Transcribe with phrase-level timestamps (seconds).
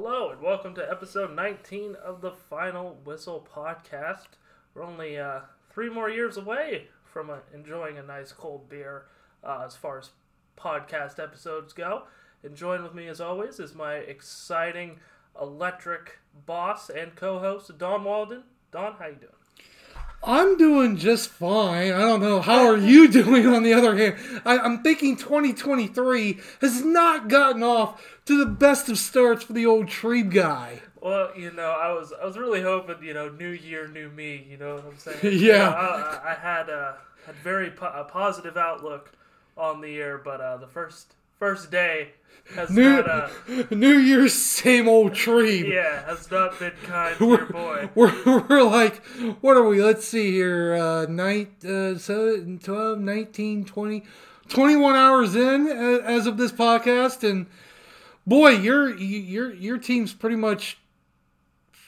[0.00, 4.28] Hello and welcome to episode 19 of the Final Whistle podcast.
[4.72, 5.40] We're only uh,
[5.70, 9.06] three more years away from uh, enjoying a nice cold beer
[9.42, 10.10] uh, as far as
[10.56, 12.04] podcast episodes go.
[12.44, 15.00] And join with me as always is my exciting
[15.38, 18.44] electric boss and co-host Donn Walden.
[18.70, 19.32] Donn, how you doing?
[20.28, 21.90] I'm doing just fine.
[21.90, 22.42] I don't know.
[22.42, 24.42] How are you doing on the other hand?
[24.44, 29.64] I, I'm thinking 2023 has not gotten off to the best of starts for the
[29.64, 30.82] old Trebe guy.
[31.00, 34.46] Well, you know, I was I was really hoping, you know, new year, new me.
[34.50, 35.18] You know what I'm saying?
[35.22, 35.30] Yeah.
[35.32, 39.12] You know, I, I had a had very po- a positive outlook
[39.56, 42.12] on the year, but uh, the first first day
[42.54, 43.28] has New, not uh,
[43.70, 45.68] New Year's same old Trebe.
[45.72, 47.90] yeah has not been kind to your boy.
[47.94, 49.04] We're, we're like,
[49.40, 49.82] what are we?
[49.82, 50.74] Let's see here.
[50.74, 54.04] Uh, night, uh, so 12, 19, 20,
[54.48, 57.28] 21 hours in uh, as of this podcast.
[57.28, 57.46] And
[58.26, 60.78] boy, your, your, your team's pretty much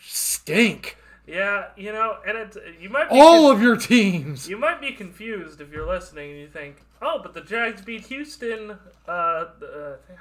[0.04, 0.96] stink.
[1.26, 4.48] Yeah, you know, and it's you might be All of your teams.
[4.48, 8.06] You might be confused if you're listening and you think, "Oh, but the Jags beat
[8.06, 8.78] Houston.
[9.08, 9.46] Uh, uh,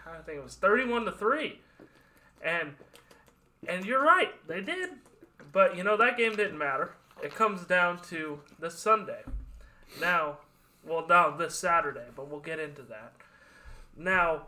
[0.08, 1.59] I think it was thirty-one to three,
[2.44, 2.73] and
[3.67, 4.91] and you're right, they did.
[5.52, 6.91] But you know that game didn't matter.
[7.23, 9.22] It comes down to this Sunday.
[10.00, 10.38] Now,
[10.85, 13.13] well, now this Saturday, but we'll get into that.
[13.97, 14.44] Now,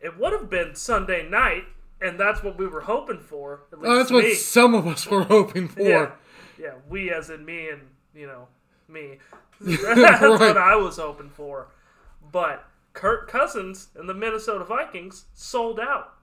[0.00, 1.64] it would have been Sunday night,
[2.00, 3.62] and that's what we were hoping for.
[3.72, 5.82] At least Oh, that's what some of us were hoping for.
[5.82, 6.10] Yeah,
[6.60, 7.82] yeah, we as in me and
[8.14, 8.48] you know
[8.88, 9.18] me.
[9.60, 11.68] That's what I was hoping for.
[12.32, 16.14] But Kirk Cousins and the Minnesota Vikings sold out,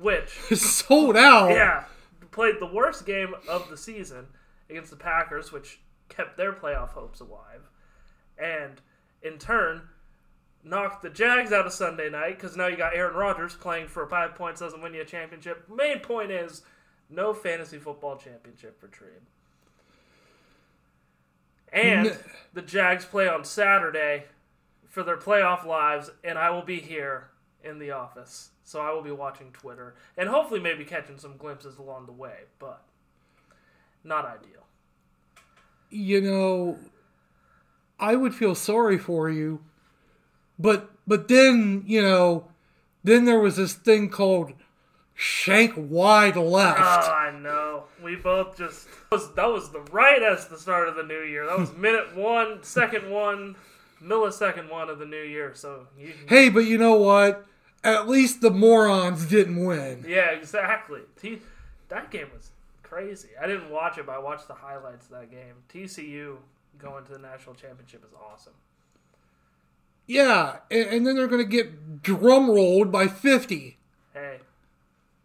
[0.00, 1.50] which Sold out.
[1.50, 1.84] yeah
[2.30, 4.26] played the worst game of the season
[4.68, 7.68] against the Packers, which kept their playoff hopes alive,
[8.38, 8.80] and
[9.22, 9.82] in turn
[10.62, 14.06] knocked the Jags out of Sunday night because now you got Aaron Rodgers playing for
[14.06, 15.68] five points doesn't win you a championship.
[15.74, 16.62] Main point is
[17.08, 19.22] no fantasy football championship for Trade.
[21.72, 22.18] And N-
[22.52, 24.24] the Jags play on Saturday
[24.88, 27.30] for their playoff lives, and I will be here
[27.62, 28.50] in the office.
[28.64, 32.44] So I will be watching Twitter and hopefully maybe catching some glimpses along the way,
[32.60, 32.82] but
[34.04, 34.64] not ideal.
[35.90, 36.78] You know,
[37.98, 39.64] I would feel sorry for you,
[40.56, 42.46] but but then you know,
[43.02, 44.52] then there was this thing called
[45.14, 46.78] shank wide left.
[46.80, 47.84] Oh, I know.
[48.10, 51.20] We both just that was, that was the right as the start of the new
[51.22, 51.46] year.
[51.46, 53.54] That was minute one, second one,
[54.02, 55.52] millisecond one of the new year.
[55.54, 57.46] So you, Hey, but you know what?
[57.84, 60.04] At least the morons didn't win.
[60.08, 61.02] yeah, exactly.
[61.20, 61.38] T,
[61.88, 62.50] that game was
[62.82, 63.28] crazy.
[63.40, 65.54] I didn't watch it, but I watched the highlights of that game.
[65.72, 66.36] TCU
[66.78, 68.54] going to the national championship is awesome.
[70.08, 73.78] Yeah, and, and then they're going to get drum rolled by 50.
[74.12, 74.38] Hey,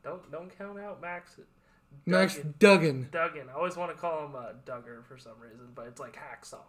[0.03, 1.39] don't don't count out Max.
[2.05, 3.09] Max Duggan.
[3.11, 3.47] Duggan.
[3.49, 6.59] I always want to call him uh, Duggar for some reason, but it's like Hacksaw.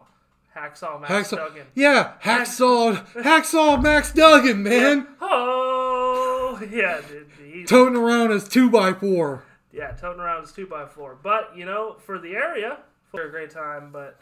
[0.57, 1.37] Hacksaw Max Hacksaw.
[1.37, 1.67] Duggan.
[1.75, 5.07] Yeah, Hacksaw, Hacksaw Max Duggan, man.
[5.21, 7.27] Oh, yeah, dude.
[7.53, 9.43] He's, Toting around his 2x4.
[9.73, 11.19] yeah, toting around his two by four.
[11.23, 12.79] But you know, for the area,
[13.11, 13.91] for a great time.
[13.93, 14.17] But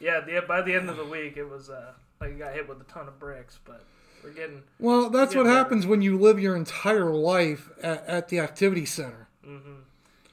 [0.00, 2.66] yeah, the, by the end of the week, it was uh, like you got hit
[2.68, 3.58] with a ton of bricks.
[3.66, 3.84] But
[4.22, 5.56] we're getting, Well, that's Yeah, what better.
[5.58, 9.28] happens when you live your entire life at, at the activity center.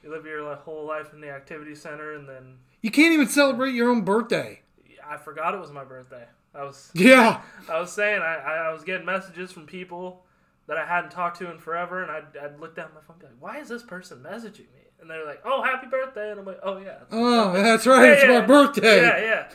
[0.02, 3.72] You live your whole life in the activity center, and then You can't even celebrate
[3.74, 4.60] your own birthday.
[5.08, 6.24] I forgot it was my birthday.
[6.54, 7.40] I was Yeah.
[7.70, 10.24] I was saying I, I, I was getting messages from people
[10.68, 13.20] that I hadn't talked to in forever, and I'd, I'd look down my phone and
[13.20, 16.38] be like, "Why is this person messaging me?" And they're like, "Oh, happy birthday!" And
[16.38, 18.04] I'm like, "Oh yeah, Oh, that's right.
[18.06, 18.40] Yeah, it's yeah.
[18.40, 19.00] my birthday.
[19.02, 19.48] Yeah, yeah.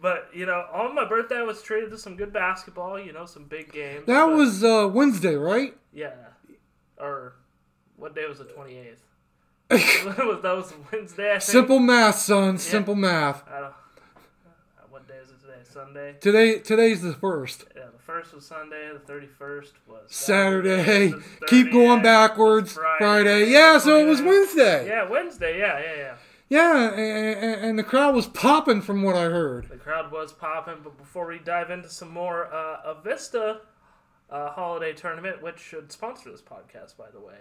[0.00, 2.98] But you know, on my birthday, I was treated to some good basketball.
[2.98, 4.06] You know, some big games.
[4.06, 5.76] That but- was uh, Wednesday, right?
[5.92, 6.12] yeah.
[6.98, 7.34] Or
[7.96, 9.02] what day was the twenty eighth?
[9.70, 11.36] that was Wednesday.
[11.40, 12.56] Simple math, son.
[12.58, 13.44] Simple math.
[13.48, 13.64] I don't.
[13.66, 13.72] uh,
[14.88, 15.58] What day is it today?
[15.62, 16.14] Sunday.
[16.20, 17.66] Today, today's the first.
[17.76, 18.90] Yeah, the first was Sunday.
[18.92, 21.08] The thirty first was Saturday.
[21.08, 22.76] the Keep going backwards.
[22.76, 23.50] was Friday.
[23.50, 24.86] Yeah, so it was Wednesday.
[24.88, 25.58] Yeah, Wednesday.
[25.58, 26.14] Yeah, yeah, yeah.
[26.50, 29.68] Yeah, and, and the crowd was popping from what I heard.
[29.68, 33.58] The crowd was popping, but before we dive into some more, uh, Avista
[34.30, 37.34] uh, holiday tournament, which should sponsor this podcast, by the way.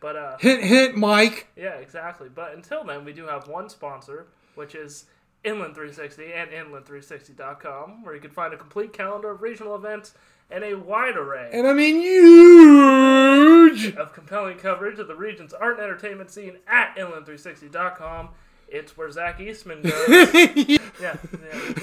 [0.00, 1.48] But uh, Hint, hint, Mike.
[1.56, 2.28] yeah, exactly.
[2.34, 5.06] But until then, we do have one sponsor, which is
[5.44, 10.14] Inland 360 and Inland360.com, where you can find a complete calendar of regional events
[10.50, 13.94] and a wide array And I mean huge.
[13.96, 18.28] of compelling coverage of the region's art and entertainment scene at Inland360.com.
[18.68, 20.08] It's where Zach Eastman goes.
[20.08, 21.16] yeah, yeah,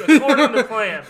[0.08, 1.04] according to plan.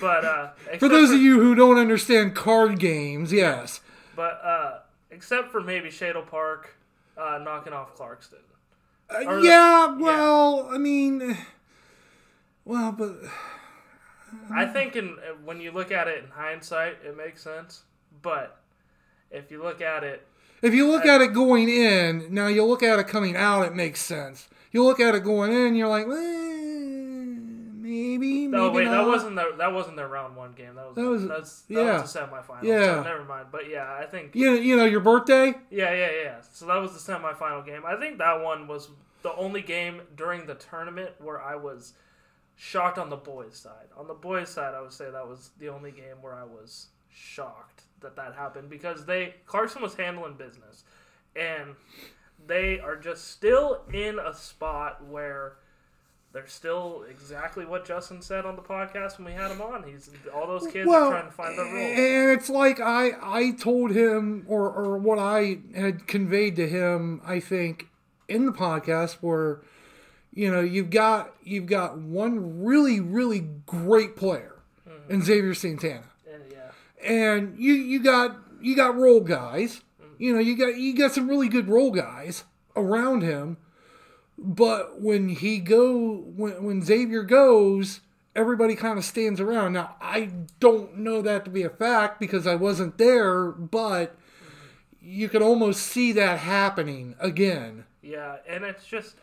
[0.00, 3.80] But uh, For those of you who don't understand card games, yes.
[4.14, 4.78] but uh,
[5.18, 6.76] except for maybe Shadle Park
[7.16, 8.34] uh, knocking off Clarkston.
[9.10, 11.36] Uh, yeah, well, I mean,
[12.64, 13.16] well, but
[14.54, 17.82] I think in when you look at it in hindsight, it makes sense.
[18.22, 18.60] But
[19.32, 20.24] if you look at it,
[20.62, 23.74] if you look at it going in, now you look at it coming out, it
[23.74, 24.46] makes sense.
[24.70, 26.47] You look at it going in, you're like, eh,
[28.18, 29.02] maybe, maybe no, wait, not.
[29.02, 30.74] that wasn't their that wasn't their round one game.
[30.74, 32.00] That was That was- that's, that yeah.
[32.02, 32.62] was the semifinal.
[32.62, 32.94] Yeah.
[32.96, 33.46] so never mind.
[33.52, 35.54] But yeah, I think You, you know, your birthday?
[35.70, 36.36] yeah, yeah, yeah.
[36.52, 37.82] So that was the semifinal game.
[37.86, 38.88] I think that one was
[39.22, 41.94] the only game during the tournament where I was
[42.56, 43.86] shocked on the boys' side.
[43.96, 46.88] On the boys' side, I would say that was the only game where I was
[47.08, 50.84] shocked that that happened because they Clarkston was handling business,
[51.34, 51.74] and
[52.46, 55.56] they are just still in a spot where
[56.32, 59.82] they're still exactly what Justin said on the podcast when we had him on.
[59.84, 61.74] He's all those kids are trying to find their role.
[61.76, 67.20] and it's like I I told him or or what I had conveyed to him,
[67.24, 67.88] I think,
[68.28, 69.60] in the podcast where
[70.34, 74.54] you know you've got you've got one really really great player
[74.88, 75.12] Mm-hmm.
[75.12, 79.80] in Xavier Santana, And yeah, and you you got you got role guys,
[80.18, 82.44] you know you got you got some really good role guys
[82.76, 83.56] around him,
[84.38, 88.00] but when he go when when Xavier goes.
[88.36, 89.72] Everybody kind of stands around.
[89.72, 90.30] Now, I
[90.60, 94.16] don't know that to be a fact because I wasn't there, but
[95.00, 97.84] you could almost see that happening again.
[98.00, 99.16] Yeah, and it's just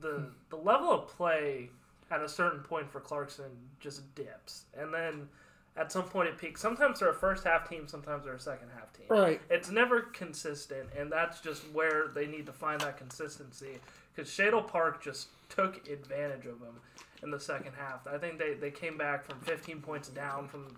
[0.00, 1.70] the the level of play
[2.10, 5.28] at a certain point for Clarkston just dips, and then
[5.76, 6.60] at some point it peaks.
[6.60, 9.06] Sometimes they're a first half team, sometimes they're a second half team.
[9.08, 9.40] Right.
[9.50, 13.78] It's never consistent, and that's just where they need to find that consistency.
[14.16, 16.80] Because Shadle Park just took advantage of them
[17.22, 18.06] in the second half.
[18.06, 20.74] I think they, they came back from 15 points down from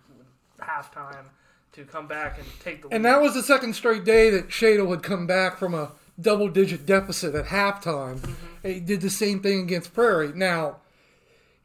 [0.61, 1.25] halftime
[1.73, 2.95] to come back and take the lead.
[2.97, 6.49] And that was the second straight day that Shadle had come back from a double
[6.49, 8.19] digit deficit at halftime.
[8.19, 8.69] Mm-hmm.
[8.69, 10.33] He did the same thing against Prairie.
[10.35, 10.79] Now,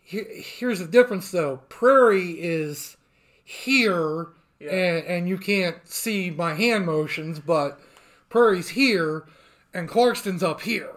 [0.01, 2.97] he- here's the difference though Prairie is
[3.43, 4.27] here,
[4.59, 4.69] Yeah.
[4.71, 7.79] and, and you can't see my hand motions, but
[8.29, 9.25] Prairie's here,
[9.73, 10.91] and Clarkston's up here.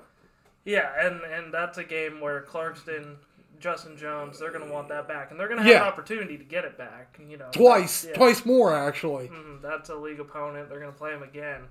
[0.67, 3.17] Yeah, and and that's a game where Clarkston,
[3.61, 5.83] Justin Jones, they're going to want that back, and they're going to have Yeah.
[5.83, 7.19] an opportunity to get it back.
[7.27, 8.15] You know, Twice, Yeah.
[8.15, 9.29] twice more actually.
[9.29, 10.69] Mhm, that's a league opponent.
[10.69, 11.69] They're going to play him again.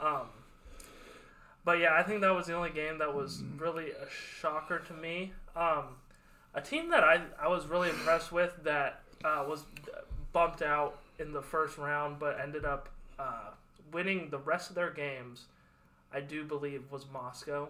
[0.00, 0.28] Um,
[1.64, 4.92] but yeah, I think that was the only game that was really a shocker to
[4.94, 5.32] me.
[5.54, 5.96] Um,
[6.54, 9.64] a team that I I was really impressed with that uh, was
[10.32, 13.50] bumped out in the first round, but ended up uh,
[13.92, 15.46] winning the rest of their games.
[16.12, 17.68] I do believe was Moscow.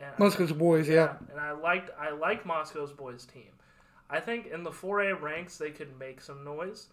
[0.00, 1.14] And I boys, yeah.
[1.30, 3.50] and I liked I like Moscow's boys team.
[4.10, 6.86] I think in the 4A ranks they could make some noise.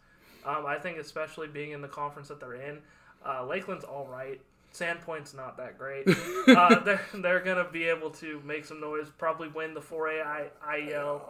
[0.45, 2.79] Um, I think especially being in the conference that they're in,
[3.25, 4.39] uh, Lakeland's all right.
[4.73, 6.07] Sandpoint's not that great.
[6.47, 10.47] uh, they're they're gonna be able to make some noise, probably win the 4A I,
[10.67, 11.21] IEL,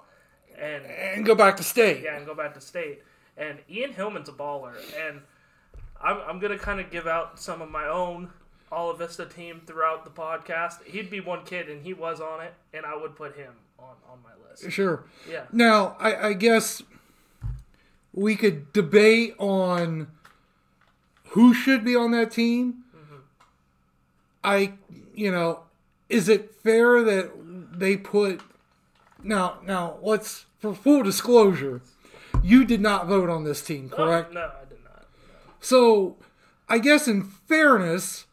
[0.57, 2.03] and And go back to state.
[2.03, 3.03] yeah, and go back to state.
[3.37, 5.21] And Ian Hillman's a baller, and
[6.01, 8.31] I'm, I'm gonna kind of give out some of my own
[8.75, 10.83] All-Avista team throughout the podcast.
[10.83, 13.95] He'd be one kid, and he was on it, and I would put him on
[14.09, 14.69] on my list.
[14.71, 15.05] Sure.
[15.29, 16.83] Yeah, Now, I, I guess
[18.13, 20.07] we could debate on
[21.29, 22.83] who should be on that team.
[22.95, 23.15] Mm-hmm.
[24.43, 24.73] I,
[25.13, 25.61] you know,
[26.09, 27.31] is it fair that
[27.79, 28.41] they put
[29.23, 29.59] now?
[29.65, 31.81] Now, let's for full disclosure,
[32.43, 34.29] you did not vote on this team, oh, correct?
[34.31, 35.05] Oh, no, I did not.
[35.59, 36.17] So,
[36.67, 38.25] I guess in fairness,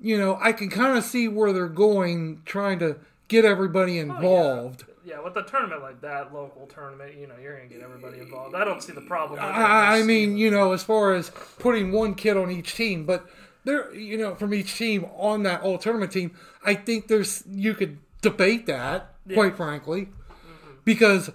[0.00, 2.96] you know, I can kind of see where they're going, trying to
[3.28, 4.84] get everybody oh, involved.
[5.04, 8.54] Yeah, with a tournament like that, local tournament, you know, you're gonna get everybody involved.
[8.54, 9.40] I don't see the problem.
[9.40, 13.26] I, I mean, you know, as far as putting one kid on each team, but
[13.64, 17.74] there, you know, from each team on that all tournament team, I think there's you
[17.74, 20.70] could debate that, quite frankly, mm-hmm.
[20.84, 21.30] because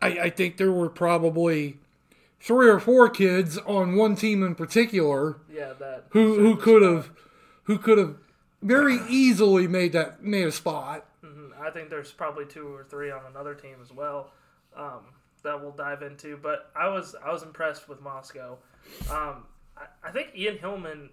[0.00, 1.78] I, I think there were probably
[2.40, 7.10] three or four kids on one team in particular yeah, that who who could have
[7.70, 8.16] who could have
[8.62, 11.06] very easily made that made a spot.
[11.24, 11.56] Mhm.
[11.60, 14.32] I think there's probably two or three on another team as well
[14.76, 15.04] um,
[15.44, 16.36] that we'll dive into.
[16.36, 18.58] But I was I was impressed with Moscow.
[19.08, 19.46] Um,
[19.76, 21.10] I, I think Ian Hillman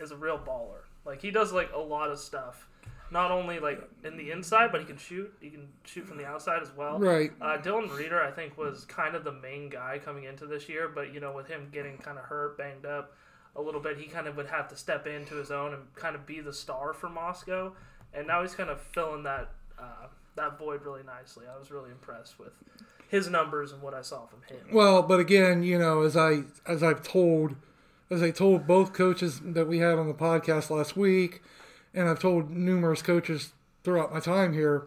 [0.00, 0.84] is a real baller.
[1.04, 2.66] Like he does like a lot of stuff.
[3.10, 5.30] Not only like in the inside, but he can shoot.
[5.38, 6.98] He can shoot from the outside as well.
[6.98, 7.30] Right.
[7.42, 10.88] Uh, Dylan Reeder, I think, was kind of the main guy coming into this year,
[10.88, 13.12] but you know, with him getting kind of hurt, banged up
[13.58, 16.14] a little bit, he kind of would have to step into his own and kind
[16.14, 17.72] of be the star for Moscow.
[18.14, 21.44] And now he's kind of filling that uh, that void really nicely.
[21.52, 22.52] I was really impressed with
[23.08, 24.64] his numbers and what I saw from him.
[24.72, 27.56] Well, but again, you know, as I as I've told
[28.10, 31.42] as I told both coaches that we had on the podcast last week,
[31.92, 34.86] and I've told numerous coaches throughout my time here,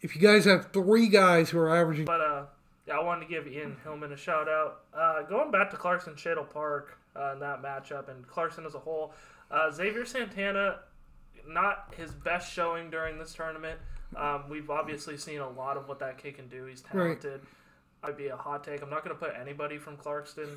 [0.00, 2.42] if you guys have three guys who are averaging, But uh,
[2.86, 4.80] yeah, I wanted to give Ian Hillman a shout out.
[4.94, 8.78] Uh, going back to Clarkston Shadle Park uh, in that matchup and Clarkston as a
[8.78, 9.12] whole,
[9.50, 10.80] uh, Xavier Santana,
[11.48, 13.78] not his best showing during this tournament.
[14.16, 16.64] Um, we've obviously seen a lot of what that kid can do.
[16.66, 17.20] He's Right.
[17.20, 17.40] talented.
[18.02, 18.82] I'd be a hot take.
[18.82, 20.48] I'm not going to put anybody from Clarkston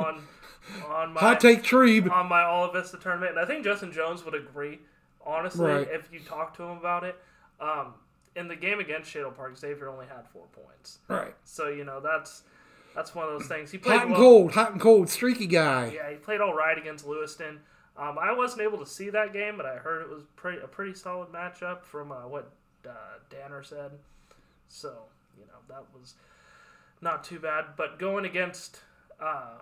[0.00, 0.22] on
[0.88, 4.34] on my hot take tree on my All-Avista tournament, and I think Justin Jones would
[4.34, 4.80] agree.
[5.24, 5.88] Honestly, Right.
[5.90, 7.16] if you talk to him about it,
[7.60, 7.94] um,
[8.34, 10.98] in the game against Shadle Park, Xavier only had four points.
[11.08, 11.34] Right.
[11.44, 12.42] So you know that's
[12.96, 13.70] that's one of those things.
[13.70, 14.20] He played Hot and well.
[14.20, 15.92] cold, hot and cold, streaky guy.
[15.94, 17.60] Yeah, he played all right against Lewiston.
[17.96, 20.66] Um, I wasn't able to see that game, but I heard it was pretty a
[20.66, 22.50] pretty solid matchup from uh, what
[22.88, 22.90] uh,
[23.30, 23.92] Danner said.
[24.68, 24.94] So
[25.38, 26.14] you know that was
[27.00, 27.66] not too bad.
[27.76, 28.80] But going against
[29.20, 29.58] uh,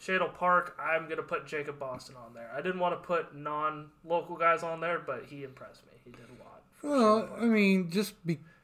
[0.00, 2.50] Shadle Park, I'm gonna put Jacob Boston on there.
[2.56, 5.92] I didn't want to put non-local guys on there, but he impressed me.
[6.04, 6.62] He did a lot.
[6.82, 8.14] Well, I mean, just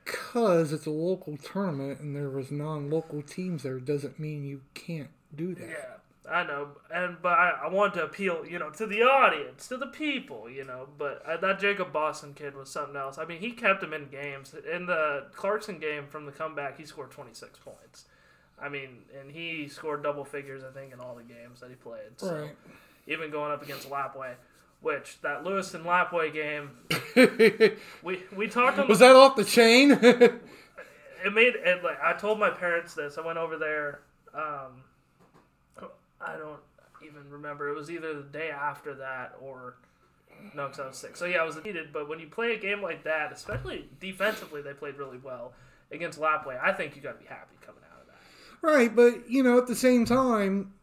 [0.04, 5.10] because it's a local tournament and there was non-local teams there doesn't mean you can't
[5.34, 5.68] do that.
[5.68, 9.68] Yeah, I know, and but I, I want to appeal, you know, to the audience,
[9.68, 10.88] to the people, you know.
[10.98, 13.18] But uh, that Jacob Boston kid was something else.
[13.18, 14.54] I mean, he kept him in games.
[14.72, 18.04] In the Clarkston game from the comeback, he scored 26 points.
[18.60, 21.76] I mean, and he scored double figures, I think, in all the games that he
[21.76, 22.18] played.
[22.18, 22.56] So Right.
[23.06, 24.34] even going up against Lapwai,
[24.84, 26.70] which that Lewis and Lapwai game,
[28.02, 29.92] we we talked was that off the chain?
[29.92, 33.16] it made it like I told my parents this.
[33.18, 34.00] I went over there.
[34.34, 34.82] Um,
[36.20, 36.60] I don't
[37.04, 37.68] even remember.
[37.68, 39.76] It was either the day after that or
[40.54, 41.16] no, because I was sick.
[41.16, 41.92] So yeah, I was needed.
[41.92, 45.54] But when you play a game like that, especially defensively, they played really well
[45.90, 46.62] against Lapwai.
[46.62, 48.66] I think you got to be happy coming out of that.
[48.66, 50.74] right, but you know, at the same time,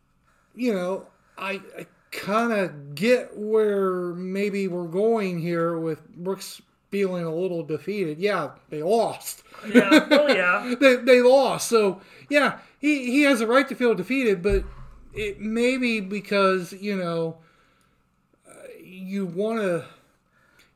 [0.55, 1.05] you know,
[1.37, 7.63] I, I kind of get where maybe we're going here with Brooks feeling a little
[7.63, 8.19] defeated.
[8.19, 9.43] Yeah, they lost.
[9.73, 11.69] Yeah, well, yeah, they, they lost.
[11.69, 14.63] So yeah, he, he has a right to feel defeated, but
[15.13, 17.37] it may be because you know
[18.47, 18.53] uh,
[18.83, 19.85] you want to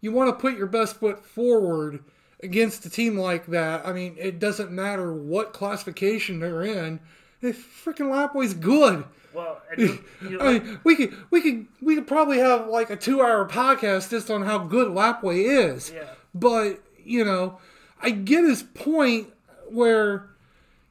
[0.01, 2.03] you want to put your best foot forward
[2.41, 3.85] against a team like that.
[3.85, 6.99] I mean, it doesn't matter what classification they're in.
[7.41, 9.03] If freaking Lapwai's good.
[9.33, 12.89] Well, and you, you, I mean, we could we could we could probably have like
[12.89, 15.91] a two hour podcast just on how good Lapwai is.
[15.93, 17.57] yeah, But, you know,
[18.01, 19.27] I get his point
[19.69, 20.29] where,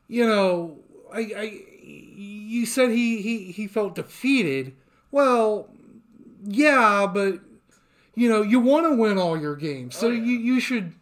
[0.09, 0.79] you know,
[1.13, 4.75] I, I you said he, he, he felt defeated.
[5.11, 5.69] Well,
[6.45, 7.41] yeah, but,
[8.15, 9.97] you know, you want to win all your games.
[9.97, 10.23] So Oh, yeah.
[10.23, 10.93] you, you should,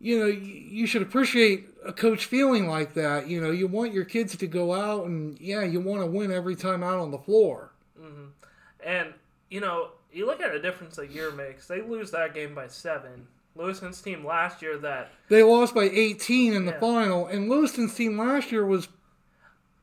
[0.00, 3.28] you know, you should appreciate a coach feeling like that.
[3.28, 6.32] You know, you want your kids to go out and, yeah, you want to win
[6.32, 7.72] every time out on the floor.
[8.00, 8.26] Mm-hmm.
[8.84, 9.14] and
[9.48, 11.66] you know you look at the difference a year makes.
[11.66, 13.26] They lose that game by seven.
[13.54, 18.18] Lewiston's team last year that They lost by 18 in the final, and Lewiston's team
[18.18, 18.88] last year was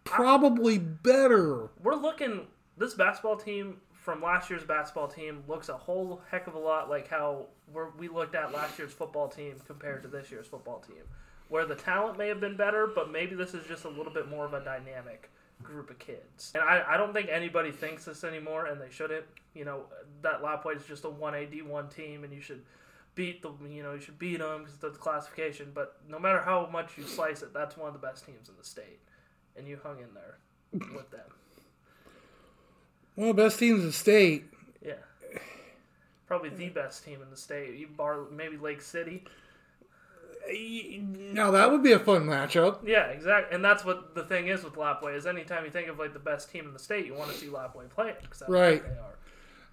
[0.03, 1.69] probably better.
[1.81, 6.55] we're looking this basketball team from last year's basketball team looks a whole heck of
[6.55, 10.29] a lot like how we're, we looked at last year's football team compared to this
[10.29, 11.03] year's football team
[11.53, 14.27] where the talent may have been better but maybe this is just a little bit
[14.27, 15.29] more of a dynamic
[15.61, 19.25] group of kids and i, I don't think anybody thinks this anymore and they shouldn't
[19.53, 19.83] you know
[20.23, 22.63] that Lapwai is just a 1ad one team and you should
[23.13, 26.67] beat the you know you should beat them because that's classification but no matter how
[26.71, 28.99] much you slice it that's one of the best teams in the state
[29.55, 30.39] and you hung in there
[30.95, 31.29] with them
[33.13, 34.45] One of the best teams in the state.
[34.83, 34.93] Yeah.
[36.25, 37.75] Probably the best team in the state.
[37.75, 39.23] You bar maybe Lake City.
[41.33, 42.79] Now that would be a fun matchup.
[42.85, 43.55] Yeah, exactly.
[43.55, 46.19] And that's what the thing is with Lapwai is anytime you think of like the
[46.19, 48.83] best team in the state, you want to see Lapwai play it Right.
[48.83, 49.15] they are.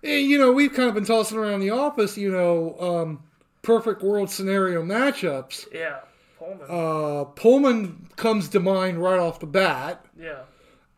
[0.02, 3.22] And, you know, we've kind of been tossing around the office, you know, um,
[3.62, 5.66] perfect world scenario matchups.
[5.72, 5.98] Yeah,
[6.38, 6.66] Pullman.
[6.70, 10.04] Uh, Pullman comes to mind right off the bat.
[10.18, 10.38] yeah,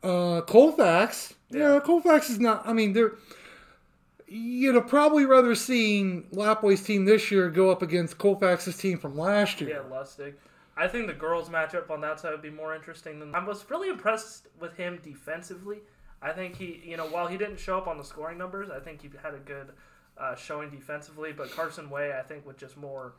[0.04, 1.74] Uh, Colfax, yeah.
[1.74, 1.80] Yeah.
[1.80, 2.66] Colfax is not.
[2.66, 3.14] I mean, they're.
[4.34, 9.18] You'd have probably rather seen Lapwai's team this year go up against Colfax's team from
[9.18, 9.70] last year.
[9.70, 10.34] yeah, Lustig.
[10.74, 13.34] I think the girls matchup on that side would be more interesting than.
[13.34, 15.80] I was really impressed with him defensively.
[16.22, 18.80] I think he, you know, while he didn't show up on the scoring numbers, I
[18.80, 19.72] think he had a good
[20.16, 21.32] uh, showing defensively.
[21.32, 23.16] But Carson Way, I think, with just more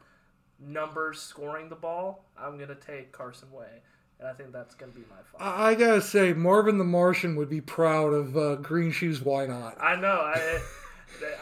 [0.60, 3.82] numbers scoring the ball, I'm gonna take Carson Way,
[4.18, 5.60] and I think that's gonna be my five.
[5.60, 9.22] I, I gotta say, Marvin the Martian would be proud of uh, Green Shoes.
[9.22, 9.78] Why not?
[9.80, 10.08] I know.
[10.08, 10.60] I,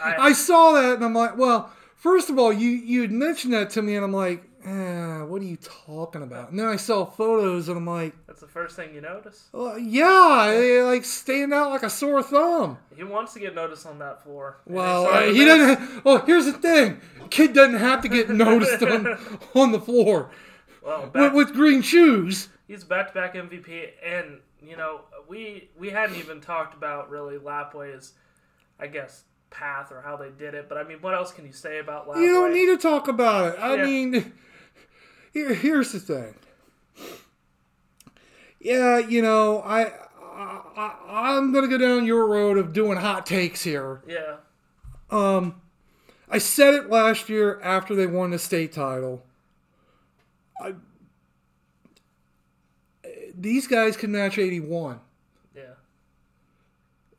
[0.03, 3.53] I, I saw that and I'm like, well, first of all, you you had mentioned
[3.53, 6.49] that to me, and I'm like, eh, what are you talking about?
[6.51, 9.49] And then I saw photos and I'm like, That's the first thing you notice.
[9.51, 12.77] well, yeah, they, like stand out like a sore thumb.
[12.95, 14.57] He wants to get noticed on that floor.
[14.65, 16.03] Well, uh, he doesn't.
[16.05, 16.99] Well, here's the thing:
[17.29, 19.17] kid doesn't have to get noticed on
[19.55, 20.29] on the floor
[20.83, 22.49] Well, with, with green shoes.
[22.67, 28.13] he's back-to-back MVP, and you know we we hadn't even talked about really Lapwai's,
[28.79, 30.67] I guess, path or how they did it.
[30.67, 32.21] But I mean, what else can you say about Lapwai?
[32.23, 33.59] You don't need to talk about it.
[33.59, 33.85] I Yeah.
[33.85, 34.33] mean,
[35.33, 36.33] here, here's the thing.
[38.59, 43.25] Yeah, you know, I, I, I I'm gonna go down your road of doing hot
[43.25, 44.01] takes here.
[44.07, 44.37] Yeah,
[45.09, 45.61] Um,
[46.29, 49.23] I said it last year after they won the state title.
[50.61, 50.75] I,
[53.35, 54.99] these guys can match 81.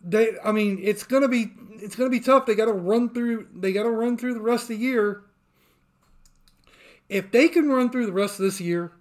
[0.04, 2.47] They, I mean, it's gonna be it's gonna be tough.
[2.47, 3.49] They got to run through.
[3.54, 5.23] They got to run through the rest of the year.
[7.09, 8.92] If they can run through the rest of this year,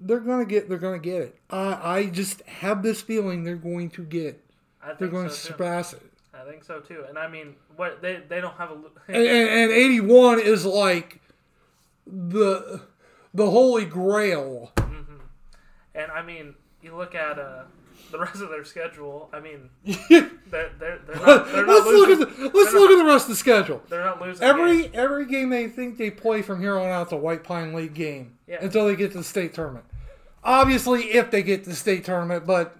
[0.00, 0.68] they're gonna get.
[0.68, 1.38] They're gonna get it.
[1.50, 4.40] I, I just have this feeling they're going to get.
[4.98, 5.52] They're going to so too.
[5.54, 6.02] surpass it.
[6.34, 7.04] I think so too.
[7.08, 8.74] And I mean, what they they don't have a.
[9.08, 11.20] And, and, and 81 is like
[12.06, 12.82] the
[13.32, 14.72] the holy grail.
[15.94, 17.64] And I mean, you look at uh,
[18.14, 19.28] the rest of their schedule.
[19.32, 22.96] I mean, they're they're, they're not they're not let's look at the, let's look at
[22.98, 23.82] the rest of the schedule.
[23.88, 24.94] They're not losing Every games.
[24.94, 27.94] every game they think they play from here on out is a White Pine League
[27.94, 28.58] game Yeah.
[28.64, 29.84] until they get to the state tournament.
[30.44, 32.76] Obviously, if they get to the state tournament, but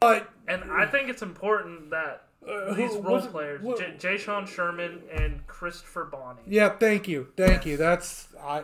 [0.00, 4.16] but And I think it's important that Uh, these who- role players, what- J- Jay
[4.16, 6.40] Sean Sherman and Christopher Bonney.
[6.46, 7.76] yeah, thank you, thank you.
[7.76, 8.62] That's I.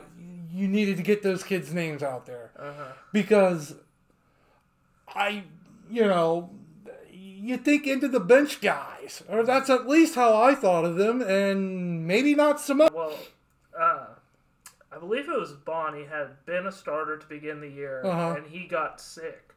[0.51, 2.93] You needed to get those kids' names out there Uh-huh.
[3.13, 3.75] because
[5.15, 5.45] I,
[5.91, 6.51] you know,
[7.11, 11.21] you think into the bench guys, or that's at least how I thought of them,
[11.23, 12.93] and maybe not so much.
[12.93, 13.17] Well,
[13.79, 14.07] uh,
[14.93, 18.35] I believe it was Bonnie had been a starter to begin the year, Uh-huh.
[18.39, 19.53] and he got sick.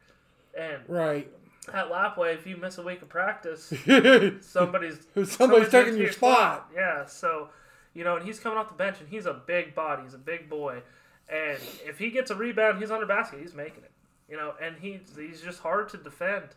[0.56, 1.32] And Right.
[1.72, 3.72] at Lapwai, if you miss a week of practice,
[4.40, 6.70] somebody's Somebody's taking into your spot.
[6.74, 7.48] Yeah, so
[7.94, 10.18] you know, and he's coming off the bench, and he's a big body, he's a
[10.18, 10.82] big boy,
[11.28, 13.89] and if he gets a rebound, he's under basket, he's making it.
[14.30, 16.50] You know, and he's he's just hard to defend.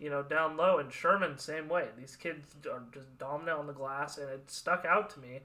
[0.00, 1.86] You know, down low, and Sherman same way.
[1.96, 5.40] These kids are just dominant on the glass, and it stuck out to me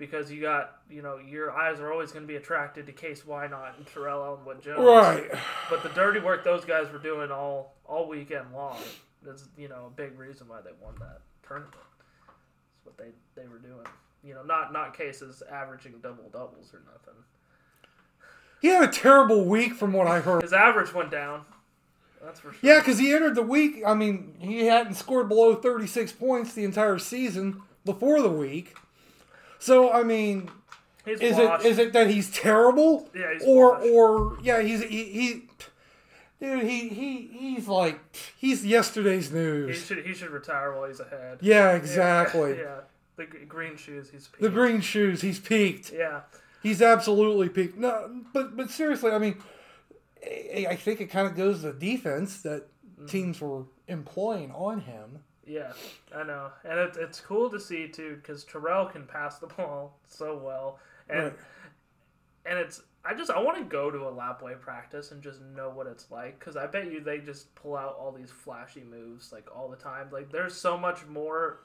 [0.00, 3.22] because you got you know your eyes are always going to be attracted to Kase
[3.22, 4.80] Wynott and Terrell Ellenwood Jones.
[4.80, 5.30] Right.
[5.68, 8.78] But the dirty work those guys were doing all all weekend long
[9.26, 11.74] is you know a big reason why they won that tournament.
[11.76, 13.86] That's what they they were doing.
[14.24, 17.22] You know, not not Kase's averaging double doubles or nothing.
[18.60, 20.42] He had a terrible week from what I heard.
[20.42, 21.42] His average went down.
[22.22, 22.58] That's for sure.
[22.62, 23.82] Yeah, because he entered the week.
[23.86, 28.76] I mean, he hadn't scored below 36 points the entire season before the week.
[29.58, 30.50] So, I mean,
[31.04, 31.64] he's is washed.
[31.64, 33.86] it is it that he's terrible, Yeah, he's or washed.
[33.90, 35.42] or yeah, he's he, he
[36.40, 37.98] dude, he he he's like
[38.36, 39.76] he's yesterday's news.
[39.78, 41.38] he should he should retire while he's ahead.
[41.40, 42.58] Yeah, exactly.
[42.58, 42.80] Yeah,
[43.16, 44.10] the green shoes.
[44.10, 45.90] He's The green shoes, he's peaked.
[45.92, 46.20] Yeah,
[46.62, 47.78] He's absolutely peaked.
[47.78, 49.36] No, but but seriously, I mean,
[50.24, 52.66] I I think it kind of goes to the defense that
[52.98, 53.06] Mm-hmm.
[53.06, 55.20] teams were employing on him.
[55.46, 55.72] yeah,
[56.14, 59.96] I know, and it, it's cool to see too because Terrell can pass the ball
[60.06, 61.32] so well, and Right.
[62.44, 65.70] and it's I just I want to go to a Lapwai practice and just know
[65.70, 69.32] what it's like because I bet you they just pull out all these flashy moves
[69.32, 70.08] like all the time.
[70.12, 71.60] Like there's so much more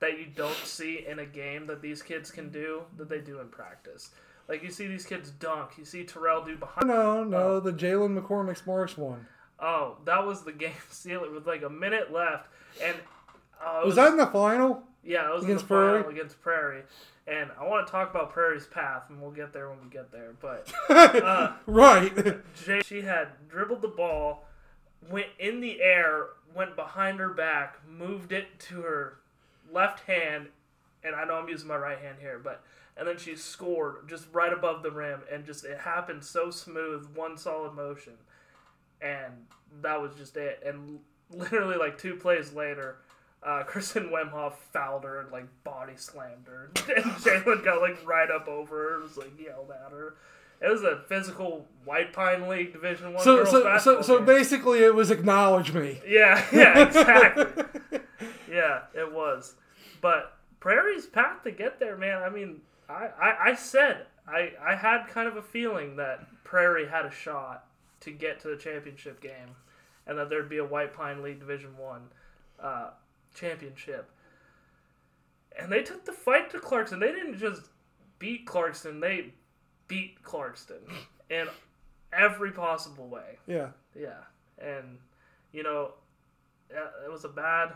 [0.00, 3.38] that you don't see in a game that these kids can do that they do
[3.38, 4.10] in practice.
[4.50, 6.88] Like you see these kids dunk, you see Terrell do behind.
[6.88, 9.26] No, no, the Jalen McCormick Marks one.
[9.60, 12.48] Oh, that was the game seal it with like a minute left,
[12.82, 12.96] and
[13.64, 14.82] uh, it Was that in the final?
[15.04, 16.14] Yeah, it was Against in the final Prairie?
[16.14, 16.82] against Prairie,
[17.28, 20.10] and I want to talk about Prairie's path, and we'll get there when we get
[20.10, 20.34] there.
[20.40, 22.12] But uh, right.
[22.66, 24.46] Jay, she had dribbled the ball,
[25.08, 29.18] went in the air, went behind her back, moved it to her
[29.72, 30.48] left hand,
[31.04, 32.62] and I know I'm using my right hand here, but
[33.00, 37.08] and then she scored just right above the rim, and just it happened so smooth,
[37.14, 38.12] one solid motion,
[39.00, 39.32] and
[39.80, 40.62] that was just it.
[40.64, 42.98] And literally like two plays later.
[43.42, 48.30] Uh, Kristen Wemhoff fouled her and like body slammed her, and Jalen got like right
[48.30, 50.16] up over her, and was like yelled at her.
[50.60, 54.26] It was a physical White Pine League Division One So so so so game.
[54.26, 56.02] basically, it was acknowledge me.
[56.06, 57.66] Yeah, yeah, exactly.
[58.52, 59.54] yeah, it was.
[60.02, 62.22] But Prairie's path to get there, man.
[62.22, 66.88] I mean, I, I, I said I, I had kind of a feeling that Prairie
[66.88, 67.66] had a shot
[68.00, 69.56] to get to the championship game,
[70.06, 72.02] and that there'd be a White Pine League Division One
[72.60, 72.90] uh,
[73.34, 74.10] championship.
[75.58, 77.00] And they took the fight to Clarkston.
[77.00, 77.62] They didn't just
[78.18, 79.34] beat Clarkston; they
[79.88, 80.80] beat Clarkston
[81.28, 81.48] in
[82.12, 83.38] every possible way.
[83.46, 83.68] Yeah.
[83.94, 84.22] Yeah,
[84.58, 84.98] and
[85.52, 85.94] you know,
[86.70, 87.72] it was a bad,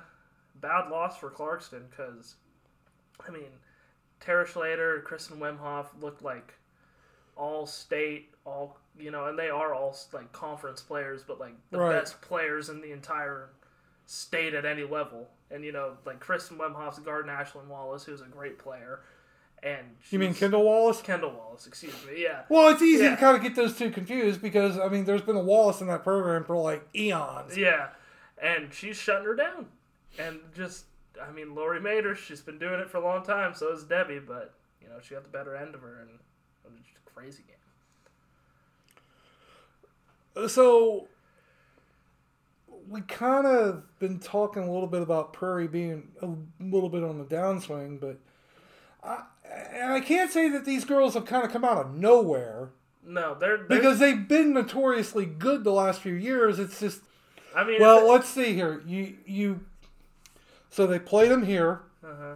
[0.60, 2.36] bad loss for Clarkston because,
[3.26, 3.50] I mean,
[4.24, 6.54] Tara Schlater, Kristen Wemhoff looked like
[7.36, 11.78] all state, all you know, and they are all like conference players, but like the
[11.78, 11.98] Right.
[11.98, 13.50] best players in the entire
[14.06, 15.28] state at any level.
[15.50, 19.00] And you know, like Kristen Wemhoff's guarding Ashlyn Wallace, who's a great player,
[19.62, 21.02] and You mean Kendall Wallace?
[21.02, 21.66] Kendall Wallace?
[21.66, 22.22] Excuse me.
[22.22, 23.10] Yeah, Well, it's easy Yeah.
[23.10, 25.88] to kind of get those two confused because I mean, there's been a Wallace in
[25.88, 27.56] that program for like eons.
[27.58, 27.90] Yeah,
[28.40, 29.70] and she's shutting her down,
[30.18, 30.84] and just
[31.22, 33.54] I mean, Lori Mater, she's been doing it for a long time.
[33.54, 36.70] So is Debbie, but you know she got the better end of her, and it
[36.70, 37.56] was just a crazy game.
[40.48, 41.08] So
[42.88, 46.28] we kind of been talking a little bit about Prairie being a
[46.60, 48.18] little bit on the downswing, but
[49.02, 49.22] I,
[49.72, 52.70] and I can't say that these girls have kind of come out of nowhere
[53.06, 56.58] No, they're, they're because they've been notoriously good the last few years.
[56.58, 57.00] It's just
[57.54, 58.82] I mean, well, let's see here.
[58.86, 59.60] You you
[60.74, 61.82] so they played them here.
[62.02, 62.34] uh huh,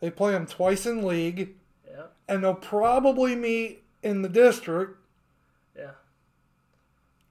[0.00, 1.54] They play them twice in league,
[1.88, 4.98] yeah, and they'll probably meet in the district,
[5.76, 5.92] yeah.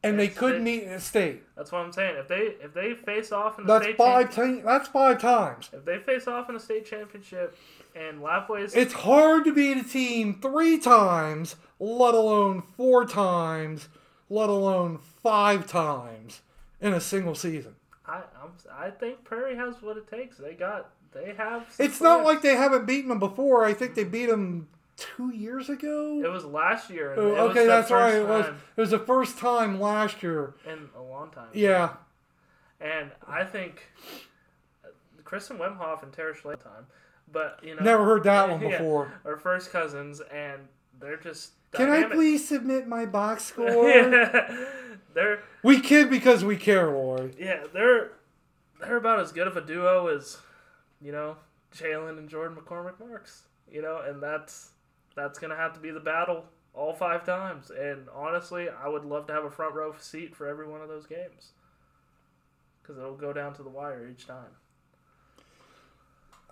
[0.02, 1.44] and they could it- meet in the state.
[1.58, 2.16] That's what I'm saying.
[2.18, 4.34] If they if they face off in the That's state five.
[4.34, 5.70] Ti- that's five times.
[5.74, 7.58] if they face off in a state championship,
[7.94, 13.90] and Lapwai's It's hard to beat a team three times, let alone four times,
[14.30, 16.42] let alone five times
[16.80, 17.76] in a single season.
[18.18, 18.52] I I'm,
[18.88, 20.38] I think Prairie has what it takes.
[20.38, 21.66] They got they have.
[21.80, 23.64] It's not like they haven't beaten them before.
[23.66, 26.22] I think they beat them two years ago.
[26.24, 27.14] it was last year.
[27.18, 28.16] Oh, okay, that's right.
[28.16, 28.46] It was.
[28.78, 30.54] It was the first time last year.
[30.68, 31.50] in a long time.
[31.54, 31.94] Yeah,
[32.82, 33.82] And I think
[35.24, 36.86] Kristen Wemhoff and Tara Schley time,
[37.32, 38.70] but you know, never heard that one Yeah.
[38.78, 39.12] before.
[39.26, 40.62] are first cousins, and
[41.00, 41.52] they're just.
[41.74, 43.90] Can I please submit my box score?
[43.90, 44.66] yeah,
[45.14, 47.34] they're we kid because we care, Lori.
[47.40, 48.12] yeah they're
[48.80, 50.38] they're about as good of a duo as
[51.02, 51.38] you know
[51.76, 53.44] Jalen and Jordan McCormick Marks.
[53.72, 54.72] You know, and that's
[55.16, 57.72] that's gonna have to be the battle all five times.
[57.72, 60.90] And honestly, I would love to have a front row seat for every one of
[60.90, 61.54] those games
[62.82, 64.52] because it'll go down to the wire each time.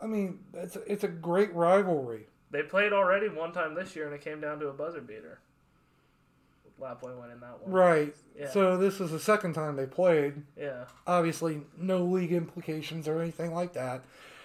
[0.01, 2.27] I mean, it's it's a great rivalry.
[2.51, 5.39] They played already one time this year, and it came down to a buzzer beater.
[6.81, 7.71] Lapwai went in that one.
[7.71, 8.15] Right.
[8.37, 8.49] Yeah.
[8.49, 10.41] So this is the second time they played.
[10.57, 10.85] Yeah.
[11.05, 14.01] Obviously, no league implications or anything like that.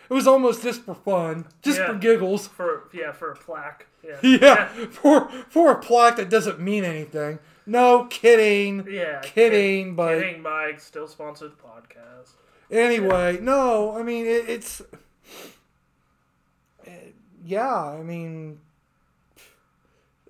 [0.08, 1.86] It was almost just for fun, just Yeah.
[1.88, 2.46] for giggles.
[2.46, 3.86] For yeah, for a plaque.
[4.06, 4.18] Yeah.
[4.22, 7.40] Yeah, for for a plaque that doesn't mean anything.
[7.64, 8.86] No kidding.
[8.88, 9.18] Yeah.
[9.20, 10.42] Kidding, kid- but- kidding.
[10.42, 12.30] Mike still sponsored the podcast.
[12.70, 14.80] Anyway, no, I mean it, it's.
[16.86, 16.90] eh,
[17.46, 18.58] Yeah, I mean,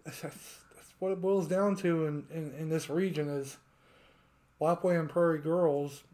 [0.05, 3.57] that's, that's what it boils down to in, in, in this region is
[4.61, 6.05] Lapwai and Prairie girls,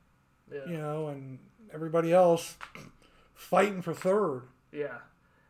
[0.53, 0.61] Yeah.
[0.69, 1.41] you know, and
[1.75, 2.57] everybody else
[3.35, 4.43] fighting for third.
[4.71, 4.99] Yeah.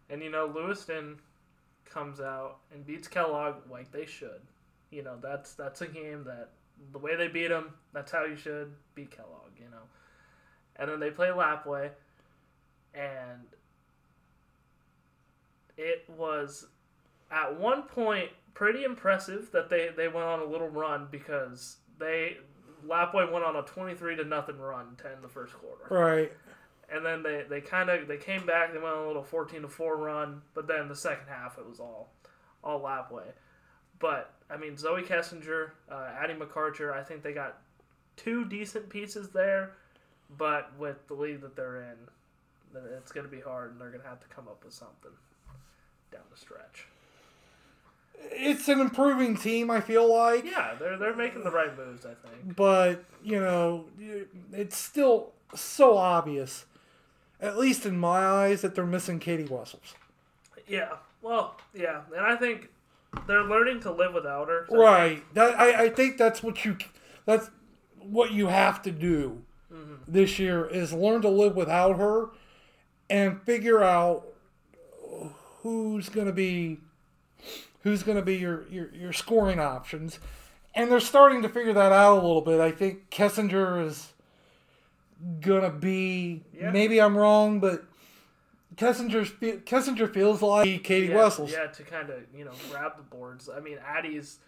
[0.09, 1.19] And you know, Lewiston
[1.85, 4.41] comes out and beats Kellogg like they should.
[4.91, 6.51] You know, that's that's a game that
[6.93, 9.53] the way they beat them, that's how you should beat Kellogg.
[9.59, 9.83] You know,
[10.77, 11.91] and then they play Lapway,
[12.95, 13.41] and
[15.83, 16.67] it was
[17.31, 22.37] at one point pretty impressive that they they went on a little run because they
[22.87, 26.33] Lapwai went on a twenty three to nothing run to end the first quarter Right.
[26.93, 28.73] and then they, they kind of they came back.
[28.73, 31.67] They went on a little fourteen to four run, but then the second half it
[31.69, 32.13] was all
[32.63, 33.25] all Lapwai.
[33.99, 37.59] But I mean Zoe Kessinger, uh, Addie McArcher, I think they got
[38.17, 39.73] two decent pieces there,
[40.37, 41.97] but with the league that they're in,
[42.99, 45.13] it's going to be hard, and they're going to have to come up with something
[46.13, 46.87] down the stretch.
[48.31, 50.45] It's an improving team, I feel like.
[50.45, 52.55] Yeah, they're they're making the right moves, I think.
[52.57, 53.87] but you know
[54.53, 56.65] it's still so obvious
[57.41, 59.95] at least in my eyes that they're missing katie wessels
[60.67, 62.69] Yeah, well, yeah, and I think
[63.27, 64.67] they're learning to live without her.
[64.69, 66.77] so- right that, I, I think that's what you
[67.27, 67.51] that's
[68.01, 69.95] what you have to do mm-hmm.
[70.09, 72.31] this year is learn to live without her
[73.11, 74.27] and figure out
[75.63, 76.79] who's going to be
[77.83, 80.19] who's going to be your, your your scoring options
[80.75, 84.13] and they're starting to figure that out a little bit i think kessinger is
[85.41, 86.71] gonna be Yeah.
[86.71, 87.85] maybe i'm wrong but
[88.77, 91.53] Kessinger's, Kessinger feels like Katie yeah, Wessels.
[91.53, 93.49] Yeah, to kind of you know grab the boards.
[93.55, 94.39] I mean, Addie's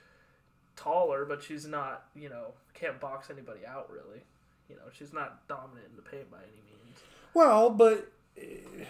[0.76, 4.22] taller, but she's not you know can't box anybody out really.
[4.68, 6.98] You know, she's not dominant in the paint by any means.
[7.34, 8.84] Well, but uh,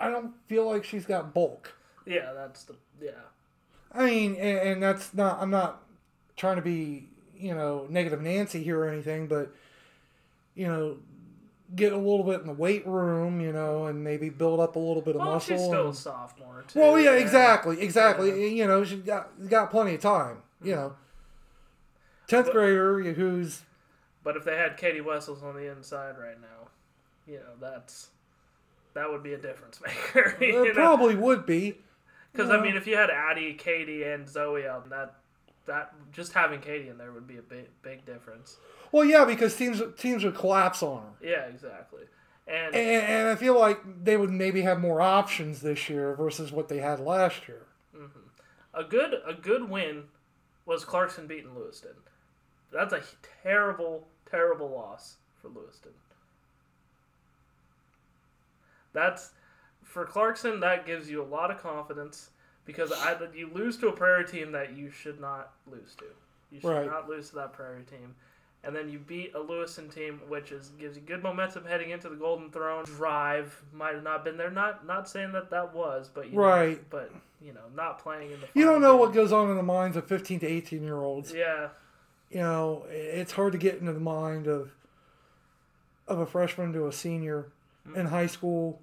[0.00, 1.74] I don't feel like she's got bulk.
[2.06, 3.10] Yeah, that's the yeah.
[3.92, 5.40] I mean, and, and that's not.
[5.40, 5.82] I'm not
[6.36, 9.54] trying to be, you know, negative Nancy here or anything, but
[10.54, 10.96] you know,
[11.74, 14.78] get a little bit in the weight room, you know, and maybe build up a
[14.78, 15.56] little bit of Well, muscle.
[15.56, 16.78] she's still and- a sophomore too.
[16.78, 18.30] well, yeah, and- exactly, exactly.
[18.30, 18.62] Yeah.
[18.62, 20.42] You know, she's got got plenty of time.
[20.62, 20.80] You mm-hmm.
[20.80, 20.96] know,
[22.28, 23.62] tenth grader who's
[24.22, 26.68] But if they had Katie Wessels on the inside right now,
[27.26, 28.08] you know that's
[28.94, 30.36] that would be a difference maker.
[30.40, 30.72] it know?
[30.72, 31.78] probably would be.
[32.32, 32.56] Because Yeah.
[32.56, 35.16] I mean, if you had Addie, Katie, and Zoe out, that
[35.66, 38.56] that just having Katie in there would be a big big difference.
[38.92, 41.26] Well, yeah, because teams teams would collapse on her.
[41.26, 42.02] Yeah, exactly.
[42.46, 46.52] And And, and I feel like they would maybe have more options this year versus
[46.52, 47.62] what they had last year.
[47.96, 48.18] Mm-hmm.
[48.74, 50.04] a good a good win
[50.66, 51.94] was Clarkston beating Lewiston.
[52.72, 53.02] That's a
[53.42, 55.92] terrible terrible loss for Lewiston.
[58.94, 59.32] That's
[59.82, 60.60] for Clarkston.
[60.60, 62.30] That gives you a lot of confidence
[62.64, 66.04] because I, you lose to a Prairie team that you should not lose to.
[66.50, 66.86] You should Right.
[66.86, 68.14] not lose to that Prairie team.
[68.62, 72.08] And then you beat a Lewiston team, which is gives you good momentum heading into
[72.08, 72.84] the Golden Throne.
[72.86, 74.50] Drive might have not been there.
[74.50, 76.82] Not not saying that that was, but you know, Right.
[76.88, 78.46] but you know, not playing in the.
[78.54, 81.30] You don't know what goes on in the minds of 15 to 18 year olds.
[81.34, 81.68] Yeah,
[82.30, 84.70] You know, it's hard to get into the mind of
[86.08, 87.48] of a freshman to a senior
[87.94, 88.80] in high school.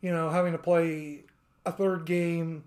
[0.00, 1.20] You know, having to play
[1.64, 2.64] a third game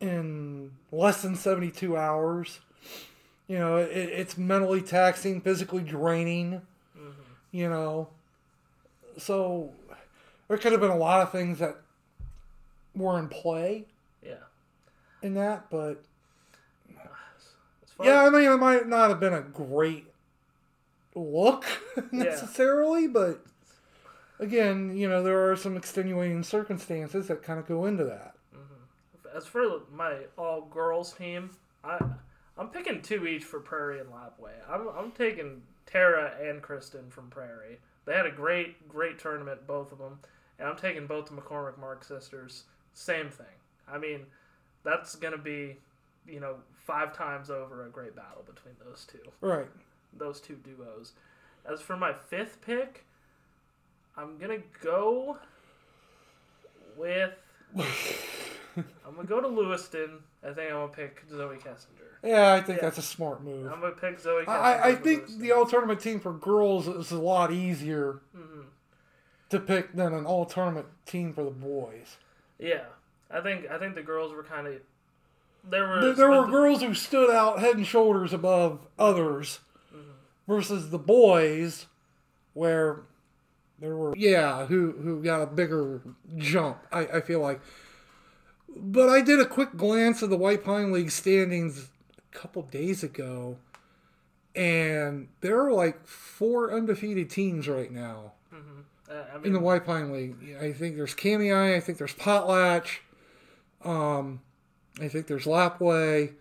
[0.00, 2.60] in less than 72 hours.
[3.48, 6.62] You know, it, it's mentally taxing, physically draining.
[6.96, 7.10] Mm-hmm.
[7.50, 8.08] You know,
[9.18, 9.72] so
[10.48, 11.76] there could have been a lot of things that
[12.94, 13.86] were in play
[14.24, 14.34] yeah.
[15.22, 16.02] in that, but
[18.02, 20.06] yeah, I mean, it might not have been a great
[21.14, 21.64] look
[21.96, 22.02] Yeah.
[22.12, 23.44] necessarily, but
[24.42, 28.34] again, you know, there are some extenuating circumstances that kind of go into that.
[28.54, 29.36] Mm-hmm.
[29.36, 31.50] as for my all girls team,
[31.84, 31.98] I
[32.58, 34.52] I'm picking two each for Prairie and Lapwai.
[34.68, 37.78] I'm I'm taking Tara and Kristen from Prairie.
[38.04, 40.18] They had a great great tournament, both of them,
[40.58, 42.64] and I'm taking both the McCormick Mark sisters.
[42.92, 43.46] Same thing.
[43.88, 44.26] I mean,
[44.84, 45.76] that's gonna be,
[46.26, 49.30] you know, five times over a great battle between those two.
[49.40, 49.68] Right.
[50.12, 51.12] those two duos.
[51.64, 53.06] As for my fifth pick,
[54.16, 55.38] I'm gonna go
[56.96, 57.32] with.
[58.76, 60.18] I'm gonna go to Lewiston.
[60.42, 61.86] I think I'm gonna pick Zoe Kessinger.
[62.22, 62.84] Yeah, I think Yeah.
[62.86, 63.70] that's a smart move.
[63.72, 64.44] I'm gonna pick Zoe.
[64.44, 65.42] Kessinger I, I for think Lewiston.
[65.42, 68.64] the all tournament team for girls is a lot easier Mhm.
[69.50, 72.16] to pick than an all tournament team for the boys.
[72.58, 72.84] Yeah,
[73.30, 74.74] I think I think the girls were kind of.
[75.64, 79.60] There were There, there were girls who stood out head and shoulders above others
[80.48, 81.86] versus the boys
[82.52, 83.02] where
[83.82, 86.00] there were yeah who who got a bigger
[86.36, 87.60] jump I, I feel like.
[88.74, 93.02] But i did a quick glance of the white pine league standings a couple days
[93.02, 93.58] ago
[94.54, 98.32] and there are like four undefeated teams right now
[99.10, 100.56] uh, I in the White Pine League.
[100.60, 102.98] I think there's Kamiah, I think there's Potlatch,
[103.84, 104.40] um,
[105.00, 106.32] I think there's Lapwai,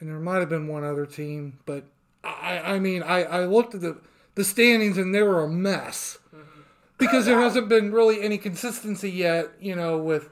[0.00, 1.84] and there might have been one other team, but
[2.24, 3.98] I, I mean, I, I looked at the,
[4.36, 6.18] the standings and they were a mess
[6.98, 10.28] because there hasn't been really any consistency yet, you know, with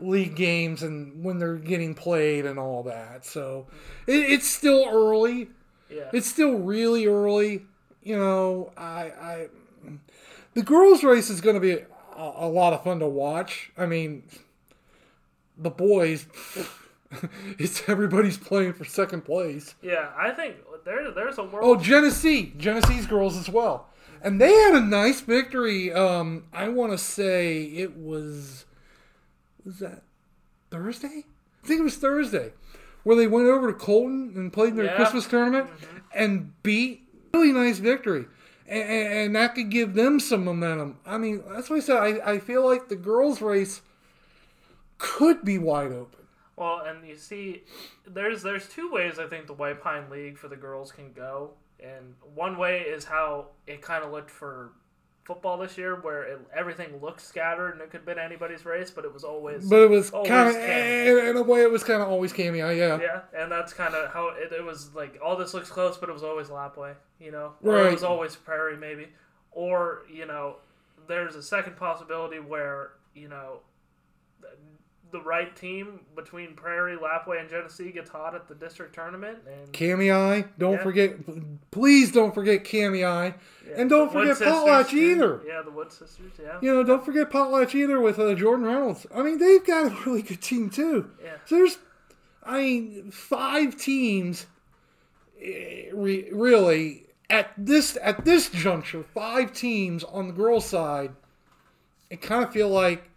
[0.00, 3.24] league games and when they're getting played and all that.
[3.24, 3.66] So
[4.06, 5.48] it, it's still early
[5.90, 7.66] yeah, it's still really early.
[8.02, 9.48] You know, I, I
[10.54, 13.70] the girls' race is going to be a, a lot of fun to watch.
[13.76, 14.24] I mean,
[15.56, 16.26] the boys,
[17.58, 19.74] it's everybody's playing for second place.
[19.82, 20.10] yeah.
[20.16, 21.64] I think there there's a world.
[21.64, 23.88] Oh, Genesee, Genesee's girls as well,
[24.22, 25.92] and they had a nice victory.
[25.92, 28.64] Um, I want to say it was
[29.64, 30.02] was that
[30.70, 31.24] Thursday?
[31.62, 32.52] I think it was Thursday,
[33.04, 34.96] where they went over to Colton and played in their Yeah.
[34.96, 35.70] Christmas tournament
[36.14, 37.00] and beat.
[37.34, 38.26] Really nice victory,
[38.68, 40.98] and, and, and that could give them some momentum.
[41.06, 43.80] I mean, that's why I said I, I feel like the girls' race
[44.98, 46.20] could be wide open.
[46.56, 47.62] Well, and you see,
[48.06, 51.52] there's there's two ways I think the White Pine League for the girls can go,
[51.82, 54.72] and one way is how it kind of looked for
[55.24, 58.90] football this year, where it, everything looked scattered and it could have been anybody's race,
[58.90, 62.02] but it was always But it was kind of, in, a way, it was kind
[62.02, 62.76] of always Kamiah.
[62.76, 65.18] Yeah, yeah, and that's kind of how it, it was like.
[65.24, 68.34] All this looks close, but it was always Lapwai, you know, or it was always
[68.36, 69.08] Prairie maybe,
[69.52, 70.56] or you know,
[71.06, 73.60] there's a second possibility where you know
[75.12, 79.72] the right team between Prairie, Lapwai, and Genesee gets hot at the district tournament, and
[79.72, 80.12] Cammy
[80.58, 80.82] don't Yeah.
[80.82, 82.64] forget, please don't forget
[83.04, 83.34] Eye,
[83.68, 85.40] yeah, and don't the Wood forget Potlatch sisters, either.
[85.46, 86.32] Yeah, the Wood sisters.
[86.42, 89.06] Yeah, You know, don't forget Potlatch either with uh, Jordan Reynolds.
[89.14, 91.10] I mean, they've got a really good team too.
[91.22, 91.36] yeah.
[91.44, 91.78] So there's,
[92.42, 94.46] I mean, five teams,
[95.40, 101.12] eh, re- really at this at this juncture, five teams on the girls' side,
[102.10, 103.08] and kind of feel like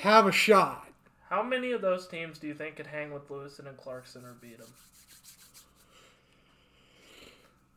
[0.00, 0.86] have a shot.
[1.28, 4.34] How many of those teams do you think could hang with Lewiston and Clarkston or
[4.40, 4.68] beat them?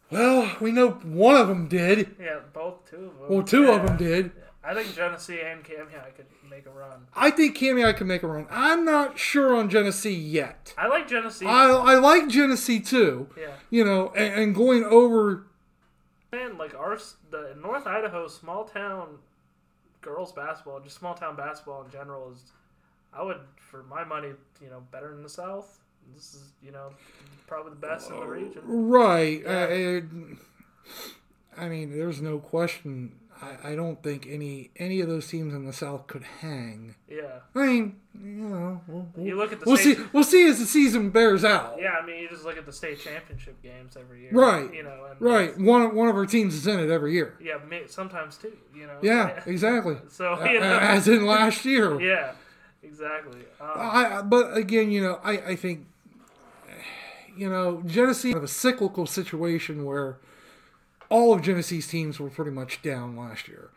[0.10, 2.16] Well, we know one of them did.
[2.20, 3.30] Yeah, both two of them.
[3.30, 3.76] Well, two yeah.
[3.76, 4.32] of them did.
[4.64, 7.08] I think Genesee and Kamiah could make a run.
[7.16, 8.46] I think Cammy could make a run.
[8.52, 10.76] I'm not sure on Genesee yet.
[10.78, 11.48] I like Genesee.
[11.48, 13.28] I, I like Genesee too.
[13.36, 15.48] yeah, You know, and, and going over
[16.32, 16.98] man, like our
[17.30, 19.18] the North Idaho small town
[20.02, 22.44] girls basketball, just small town basketball in general is,
[23.14, 24.30] I would for my money,
[24.62, 25.80] you know, better in the South.
[26.16, 26.90] This is you know
[27.48, 28.62] probably the best in the region.
[28.66, 29.42] Right.
[29.44, 29.50] Yeah.
[29.64, 30.04] Uh, it-
[31.58, 33.12] I mean, there's no question.
[33.42, 36.96] I, I don't think any any of those teams in the South could hang.
[37.10, 40.04] Yeah, I mean, you know, we'll, we'll, you look at the we'll state, see.
[40.14, 41.78] We'll see as the season bears out.
[41.80, 44.32] Yeah, I mean you just look at the state championship games every year.
[44.32, 44.72] Right.
[44.74, 45.08] You know.
[45.10, 45.58] And Right.
[45.58, 47.36] One one of our teams is in it every year.
[47.42, 48.56] Yeah, sometimes two.
[48.76, 48.98] You know.
[49.02, 49.42] Yeah.
[49.48, 49.98] Exactly.
[50.10, 50.78] So you know.
[50.78, 52.00] As in last year.
[52.02, 52.34] yeah.
[52.84, 53.42] Exactly.
[53.60, 55.86] Um, I, but again, you know, I, I think,
[57.38, 60.18] you know, Genesee have a cyclical situation where
[61.12, 63.70] all of Genesee's teams were pretty much down last year.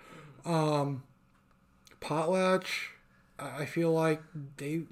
[0.46, 1.02] Um,
[2.00, 2.90] Potlatch,
[3.38, 4.22] I feel like
[4.56, 4.84] they,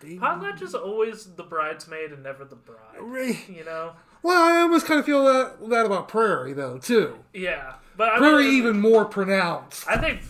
[0.00, 3.36] they Potlatch is always the bridesmaid and never the bride.
[3.48, 3.92] You know.
[4.22, 7.20] well, I almost kind of feel that that about Prairie though too.
[7.32, 9.86] Yeah, but I Prairie mean, even more pronounced.
[9.88, 10.20] I think.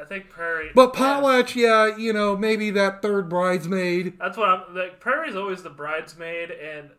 [0.00, 0.70] I think Prairie.
[0.74, 0.94] But.
[0.94, 4.18] Potlatch, yeah, you know, maybe that third bridesmaid.
[4.18, 4.98] That's what I'm like.
[4.98, 6.90] Prairie's always the bridesmaid, and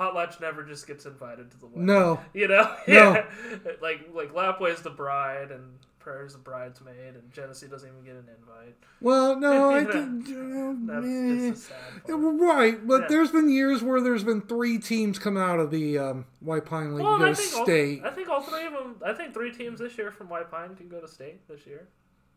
[0.00, 1.86] Potlatch never just gets invited to the wedding.
[1.86, 2.94] No, You know, No.
[2.94, 3.24] yeah.
[3.82, 8.26] like like Lapwai's the bride, and Prairie's the bridesmaid, and Genesee doesn't even get an
[8.40, 8.74] invite.
[9.02, 10.26] well, no, I think.
[10.28, 11.06] uh, That's
[11.54, 12.18] just a sad part.
[12.20, 13.06] well, Right, but Yeah.
[13.10, 16.94] there's been years where there's been three teams come out of the um, White Pine
[16.94, 18.00] League Well, go I to state.
[18.02, 18.96] all, I think all three of them.
[19.04, 21.86] I think three teams this year from White Pine can go to state this year.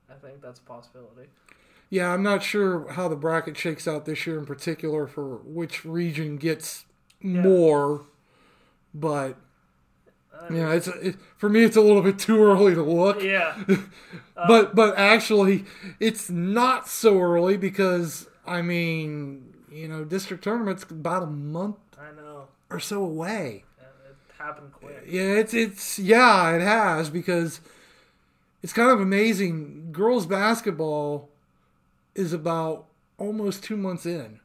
[0.10, 1.30] I think that's a possibility.
[1.89, 5.86] Yeah, I'm not sure how the bracket shakes out this year in particular for which
[5.86, 6.84] region gets
[7.23, 8.01] more,
[8.93, 9.38] but
[10.33, 13.23] I you know, it's it, for me it's a little bit too early to look.
[13.23, 13.57] yeah,
[14.36, 15.65] but but actually,
[15.99, 22.15] it's not so early because I mean, you know, district tournament's about a month I
[22.15, 22.47] know.
[22.69, 23.63] or so away.
[23.79, 25.03] It happened quick.
[25.07, 27.62] Yeah, it's it's yeah, it has because
[28.62, 29.91] it's kind of amazing.
[29.91, 31.29] Girls basketball
[32.15, 32.86] is about
[33.17, 34.39] almost two months in,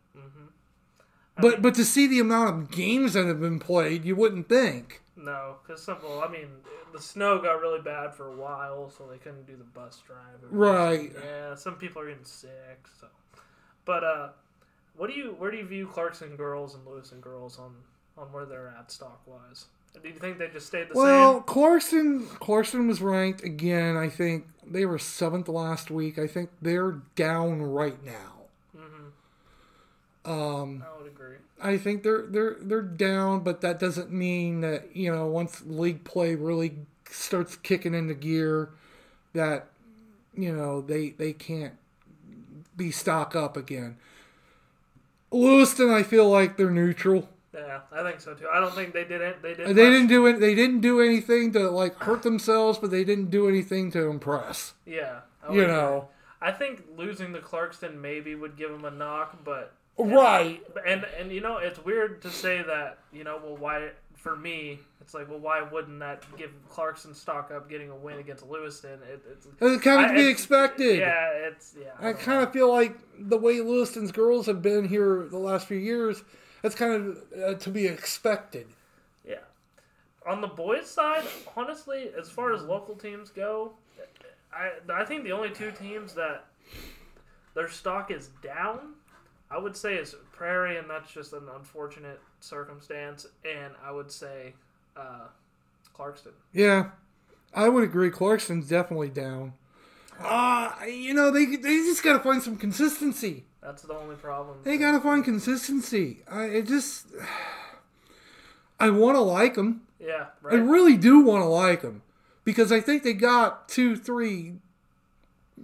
[1.40, 5.02] but but to see the amount of games that have been played, you wouldn't think.
[5.16, 6.22] No, because simple.
[6.22, 6.48] I mean,
[6.92, 10.18] the snow got really bad for a while, so they couldn't do the bus drive.
[10.50, 11.12] Right.
[11.24, 12.86] Yeah, some people are getting sick.
[13.00, 13.08] So,
[13.84, 14.28] but uh,
[14.96, 17.74] what do you where do you view Clarkston girls and Lewiston girls on
[18.16, 19.66] on where they're at stock wise?
[20.00, 21.02] Do you think they just stayed the same?
[21.02, 23.96] Well, Clarkston Clarkston was ranked again.
[23.96, 26.18] I think they were seventh last week.
[26.18, 28.37] I think they're down right now.
[30.24, 30.84] Same?
[30.86, 31.36] I would agree.
[31.60, 36.04] I think they're they're they're down, but that doesn't mean that you know once league
[36.04, 36.76] play really
[37.10, 38.70] starts kicking into gear,
[39.32, 39.68] that
[40.36, 41.74] you know they they can't
[42.76, 43.96] be stock up again.
[45.30, 47.28] Lewiston, I feel like they're neutral.
[47.52, 48.46] Yeah, I think so too.
[48.52, 49.42] I don't think they did it.
[49.42, 49.68] They did.
[49.68, 50.38] They didn't do it.
[50.38, 54.74] They didn't do anything to like hurt themselves, but they didn't do anything to impress.
[54.86, 55.72] Yeah, I You agree.
[55.74, 56.08] know,
[56.40, 60.62] I think losing to Clarkston maybe would give them a knock, but right?
[60.86, 64.78] and and you know it's weird to say that you know well why for me
[65.00, 68.98] it's like well why wouldn't that give Clarkston stock up getting a win against Lewiston?
[69.10, 70.98] It, it's It's kind of I- to be expected.
[70.98, 71.92] Yeah, it's yeah.
[71.98, 75.78] I kind of feel like the way Lewiston's girls have been here the last few
[75.78, 76.22] years,
[76.62, 78.66] that's kind of uh, to be expected.
[79.26, 79.36] Yeah.
[80.26, 81.24] On the boys' side,
[81.56, 83.72] honestly, as far as local teams go,
[84.52, 86.44] I I think the only two teams that
[87.54, 88.94] their stock is down,
[89.50, 93.26] I would say it's Prairie, and that's just an unfortunate circumstance.
[93.44, 94.54] And I would say
[94.96, 95.28] uh,
[95.96, 96.32] Clarkston.
[96.52, 96.90] Yeah,
[97.54, 98.10] I would agree.
[98.10, 99.54] Clarkston's definitely down.
[100.20, 103.44] Uh, you know, they they just got to find some consistency.
[103.62, 104.58] That's the only problem.
[104.64, 106.18] They got to find consistency.
[106.30, 107.06] I it just,
[108.80, 109.82] I want to like them.
[110.00, 110.54] Yeah, right.
[110.54, 112.02] I really do want to like them
[112.44, 114.54] because I think they got two, three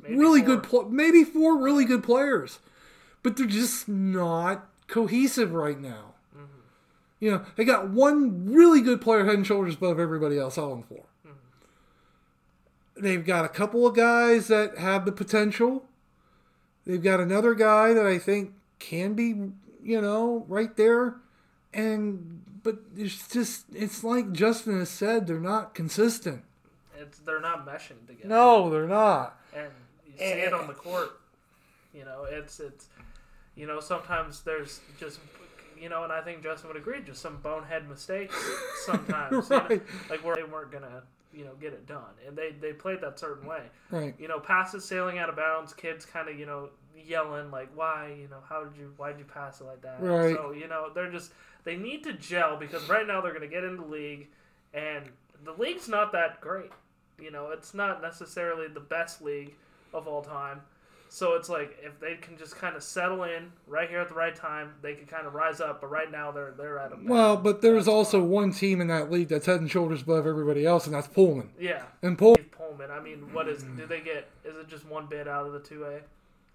[0.02, 0.48] Maybe really four.
[0.48, 2.58] good, pl- maybe four really good players.
[3.24, 6.12] But they're just not cohesive right now.
[6.36, 6.60] Mm-hmm.
[7.18, 10.82] You know, they got one really good player head and shoulders above everybody else on
[10.82, 11.06] the floor.
[11.26, 13.02] Mm-hmm.
[13.02, 15.86] They've got a couple of guys that have the potential.
[16.86, 19.34] They've got another guy that I think can be,
[19.82, 21.16] you know, right there.
[21.72, 26.42] And but it's just it's like Justin has said, they're not consistent.
[26.96, 28.28] It's they're not meshing together.
[28.28, 29.40] No, they're not.
[29.56, 29.70] and
[30.06, 31.20] you see it on the court.
[31.94, 32.88] You know, it's it's
[33.56, 35.18] you know sometimes there's just
[35.80, 38.34] you know, and I think Justin would agree, just some bonehead mistakes
[38.86, 39.68] sometimes, you know,
[40.10, 41.02] like where they weren't gonna
[41.32, 43.62] you know get it done, and they they played that certain way.
[43.90, 44.14] Right.
[44.18, 48.16] You know, passes sailing out of bounds, kids kind of you know yelling like, why
[48.18, 50.00] you know how did you why did you pass it like that?
[50.00, 50.34] Right.
[50.34, 51.32] So you know they're just
[51.64, 54.28] they need to gel because right now they're gonna get in the league,
[54.72, 55.04] and
[55.44, 56.70] the league's not that great.
[57.20, 59.54] You know, it's not necessarily the best league
[59.92, 60.60] of all time.
[61.14, 64.16] So it's like if they can just kind of settle in right here at the
[64.16, 65.80] right time, they can kind of rise up.
[65.80, 68.28] But right now they're they're at a Well, but there's also spot.
[68.28, 71.50] one team in that league that's head and shoulders above everybody else, and that's Pullman.
[71.56, 71.84] yeah.
[72.02, 72.90] And Pull, Pullman.
[72.90, 73.62] I mean, what is?
[73.62, 74.28] Do they get?
[74.44, 75.98] Is it just one bid out of the two A,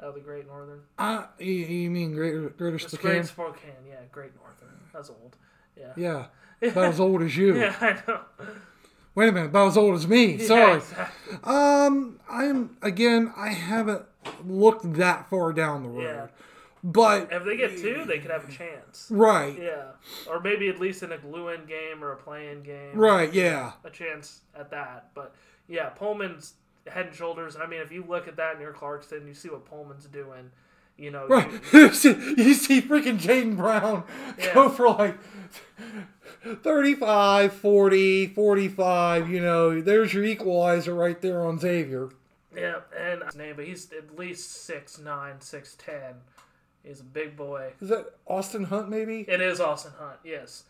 [0.03, 0.82] out of the Great Northern?
[0.97, 3.12] uh, you, you mean Greater, Greater It's Spokane?
[3.12, 3.72] Great Spokane.
[3.88, 4.78] Yeah, Great Northern.
[4.91, 5.38] That's old.
[5.78, 5.93] Yeah.
[6.62, 7.57] Yeah, about as old as you.
[7.57, 8.20] Yeah, I know.
[9.16, 10.34] Wait a minute, about as old as me.
[10.36, 10.78] Yeah, Sorry.
[10.80, 11.38] exactly.
[11.45, 13.32] Um, I'm again.
[13.38, 14.03] I haven't
[14.45, 16.28] looked that far down the road, Yeah.
[16.84, 19.07] but If they get two, they could have a chance.
[19.09, 19.91] right, Yeah,
[20.30, 22.95] or maybe at least in a glue-in game or a play-in game.
[22.97, 25.09] right, yeah, a chance at that.
[25.13, 25.34] But
[25.67, 26.53] yeah, Pullman's
[26.88, 27.55] head and shoulders.
[27.55, 30.51] I mean, if you look at that near Clarkston, you see what Pullman's doing.
[30.97, 31.49] You know, right.
[31.72, 31.89] you- you
[32.53, 34.03] see freaking Jaden Brown
[34.53, 35.17] go for like
[36.43, 39.30] 35, 40, 45.
[39.30, 42.09] You know, there's your equalizer right there on Xavier.
[42.60, 46.16] Yeah, and his name, but he's at least six nine, six ten.
[46.84, 47.74] He's a big boy.
[47.82, 48.89] Is that Austin Hunt?
[48.89, 49.22] Maybe.
[49.22, 50.18] It is Austin Hunt.
[50.24, 50.64] Yes.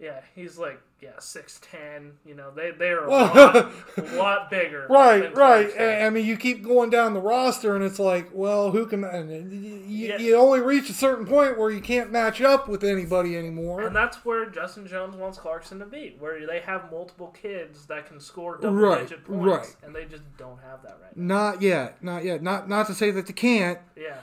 [0.00, 2.12] Yeah, he's like yeah six ten.
[2.24, 3.72] You know they they are a lot,
[4.14, 4.86] lot bigger.
[4.90, 5.72] Right, right.
[5.80, 9.02] I mean, you keep going down the roster, and it's like, well, who can?
[9.02, 9.52] And
[9.90, 10.18] you, Yeah.
[10.18, 13.80] you only reach a certain point where you can't match up with anybody anymore.
[13.82, 18.06] And that's where Justin Jones wants Clarkston to be, where they have multiple kids that
[18.06, 19.76] can score double Right, digit points, right.
[19.82, 21.34] and they just don't have that right now.
[21.50, 22.40] Not yet, not yet.
[22.40, 24.14] Not not to say that they can't, Yeah,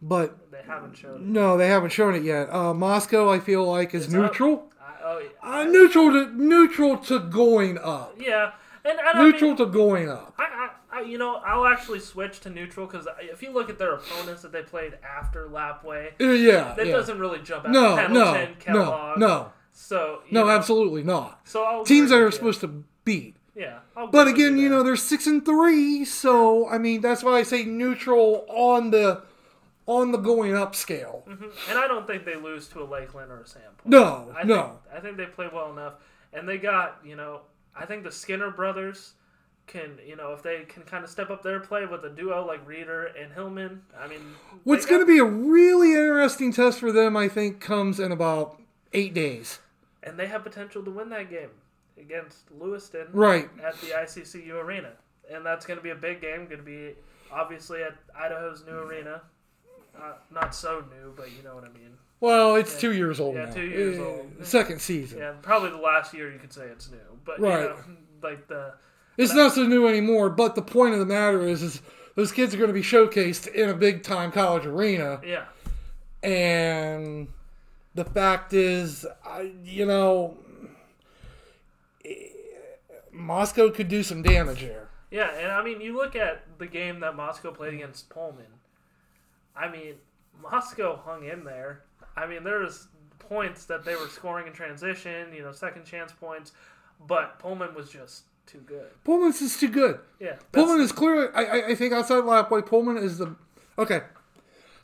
[0.00, 1.20] but they haven't shown it.
[1.22, 2.48] no, they haven't shown it yet.
[2.52, 4.68] Uh, Moscow, I feel like, is It's neutral.
[4.70, 4.73] I,
[5.04, 5.28] oh yeah,
[5.60, 8.14] Uh, neutral to neutral to going up.
[8.18, 8.52] yeah,
[8.84, 10.34] and, and Neutral I, mean, to going up.
[10.38, 10.42] I,
[10.92, 13.92] I, I, you know, I'll actually switch to neutral because if you look at their
[13.94, 16.92] opponents that they played after Lapwai, Uh, yeah, that yeah.
[16.92, 17.70] doesn't really jump out.
[17.72, 21.40] No, no, Pendleton, no, Kellogg, no, So no, know, absolutely not.
[21.44, 23.36] So I'll Teams that are supposed to beat.
[23.56, 23.78] yeah.
[23.96, 27.42] I'll But again, you know, they're six and three, so I mean that's why I
[27.42, 29.22] say neutral on the
[29.86, 31.24] on the going up scale.
[31.28, 31.50] Mhm.
[31.68, 33.84] And I don't think they lose to a Lakeland or a Sandpoint.
[33.86, 34.80] No, I no.
[34.84, 35.94] Think, I think they play well enough,
[36.32, 37.42] and they got you know.
[37.76, 39.14] I think the Skinner brothers
[39.66, 42.46] can you know if they can kind of step up their play with a duo
[42.46, 43.82] like Reeder and Hillman.
[43.98, 44.20] I mean,
[44.64, 48.60] What's going to be a really interesting test for them, I think, comes in about
[48.92, 49.58] eight days.
[50.02, 51.48] and they have potential to win that game
[51.98, 53.48] against Lewiston Right.
[53.62, 54.92] at the ICCU arena,
[55.30, 56.44] and that's going to be a big game.
[56.46, 56.94] Going to be
[57.32, 59.22] obviously at Idaho's new arena.
[60.00, 61.90] Uh, not so new, but you know what I mean.
[62.20, 63.52] Well, it's two years old Yeah, now.
[63.52, 64.32] two years Uh, old.
[64.42, 65.18] Second season.
[65.18, 67.62] Yeah, probably the last year you could say it's new, but Right.
[67.62, 67.76] you know,
[68.22, 68.74] like the
[69.16, 70.30] It's not so new anymore.
[70.30, 71.80] But the point of the matter is, is
[72.16, 75.44] those kids are going to be showcased in a big time college arena, yeah.
[76.22, 77.28] and
[77.94, 80.36] the fact is, I, you know,
[82.04, 82.14] eh,
[83.12, 84.88] Moscow could do some damage there.
[85.10, 88.46] Yeah, and I mean, you look at the game that Moscow played against Pullman.
[89.56, 89.94] I mean,
[90.42, 91.82] Moscow hung in there.
[92.16, 92.88] I mean, there was
[93.18, 96.52] points that they were scoring in transition, you know, second chance points,
[97.06, 98.86] but Pullman was just too good.
[99.04, 100.00] Pullman's is too good.
[100.20, 101.28] Yeah, Pullman is clearly.
[101.34, 103.34] I, I, think outside Lapwai, Pullman is the.
[103.78, 104.02] Okay,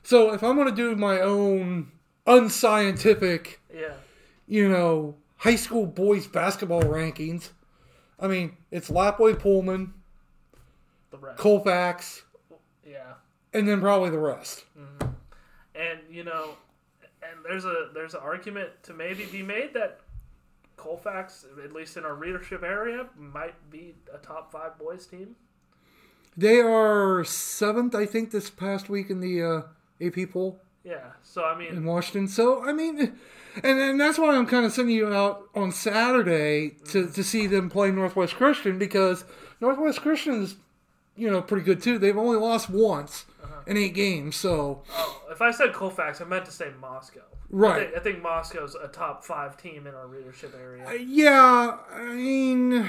[0.02, 1.92] so if I'm going to do my own
[2.26, 3.92] unscientific, yeah,
[4.46, 7.50] you know, high school boys basketball rankings,
[8.18, 9.94] I mean, it's Lapwai, Pullman,
[11.10, 11.38] the rest.
[11.38, 12.22] Colfax,
[12.84, 13.14] Yeah,
[13.52, 14.64] and then probably the rest.
[15.74, 16.50] and you know,
[17.22, 20.00] and there's a there's an argument to maybe be made that
[20.76, 25.36] Colfax, at least in our readership area, might be a top five boys team.
[26.36, 29.62] They are seventh, I think, this past week in the uh,
[30.00, 32.28] AP poll Yeah, so I mean, in Washington.
[32.28, 32.98] So I mean,
[33.62, 37.46] and and that's why I'm kind of sending you out on Saturday to to see
[37.46, 39.24] them play Northwest Christian because
[39.60, 40.56] Northwest Christian is,
[41.14, 41.98] you know, pretty good too.
[41.98, 43.26] They've only lost once,
[43.70, 44.36] in eight games.
[44.36, 47.20] So Oh, if I said Colfax, I meant to say Moscow.
[47.22, 50.86] I right, think, I think Moscow's a top five team in our readership area.
[50.86, 51.76] Uh, yeah.
[51.92, 52.86] I mean,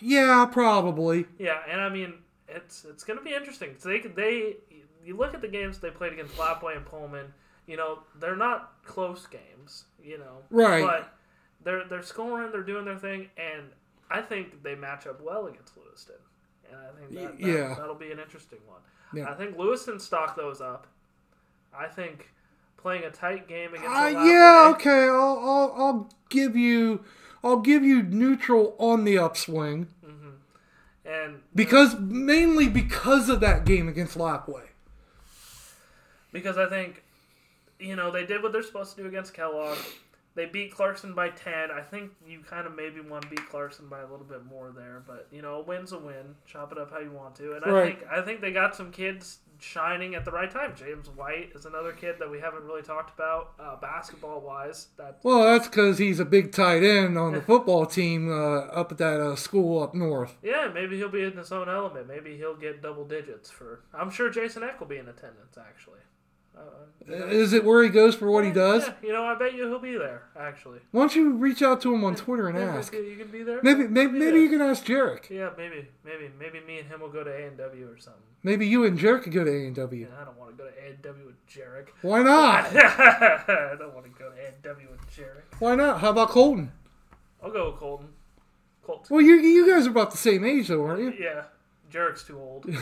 [0.00, 1.26] yeah, probably.
[1.38, 2.14] Yeah, and I mean
[2.48, 3.74] it's it's going to be interesting.
[3.82, 4.56] they they
[5.04, 7.32] you look at the games they played against Lapwai and Pullman.
[7.66, 9.84] You know they're not close games.
[10.02, 10.84] You know, Right.
[10.84, 11.14] But
[11.62, 13.68] they're they're scoring, they're doing their thing, and
[14.10, 16.16] I think they match up well against Lewiston.
[16.70, 17.74] And I think that, that Yeah.
[17.78, 18.80] that'll be an interesting one.
[19.16, 19.30] Yeah.
[19.30, 20.86] I think Lewiston stock those up.
[21.76, 22.30] I think
[22.76, 25.04] playing a tight game against Uh, yeah, Lapwai- okay.
[25.08, 27.04] I'll, I'll I'll give you
[27.42, 29.88] I'll give you neutral on the upswing
[31.06, 34.62] and because mainly because of that game against Lapwai.
[36.32, 37.02] because I think,
[37.78, 39.76] you know, they did what they're supposed to do against Kellogg.
[40.34, 41.70] They beat Clarkston by ten.
[41.70, 44.72] I think you kind of maybe want to beat Clarkston by a little bit more
[44.74, 46.34] there, but you know, a win's a win.
[46.46, 48.90] Chop it up how you want to, and I think I think they got some
[48.90, 50.74] kids shining at the right time.
[50.76, 54.88] James White is another kid that we haven't really talked about uh, basketball wise.
[54.96, 58.92] That Well, that's because he's a big tight end on the football team uh, up
[58.92, 60.36] at that uh, school up north.
[60.42, 62.08] yeah, maybe he'll be in his own element.
[62.08, 63.80] Maybe he'll get double digits for.
[63.92, 66.00] I'm sure Jason Eck will be in attendance actually.
[66.56, 68.86] Uh, Is it where he goes for what he does?
[68.86, 70.78] Yeah, you know, I bet you he'll be there actually.
[70.90, 72.92] Why don't you reach out to him on Twitter and Yeah, ask?
[72.94, 73.60] You you can be there.
[73.62, 75.28] Maybe maybe, Be maybe you can ask Jarek.
[75.28, 78.22] Yeah, maybe, maybe, maybe me and him will go to A and W or something.
[78.42, 80.08] Maybe you and Jarek could go to A and W.
[80.20, 81.88] I don't want to go to A and W with Jarek.
[82.02, 82.64] Why not?
[82.76, 85.58] I don't want to go to A and W with Jarek.
[85.60, 86.00] Why not?
[86.00, 86.72] How about Colton?
[87.42, 88.08] I'll go with Colton.
[88.82, 89.06] Colton.
[89.14, 91.12] Well, you you guys are about the same age though, aren't you?
[91.18, 91.44] Yeah,
[91.94, 92.64] Jarek's too old.
[92.68, 92.78] yeah,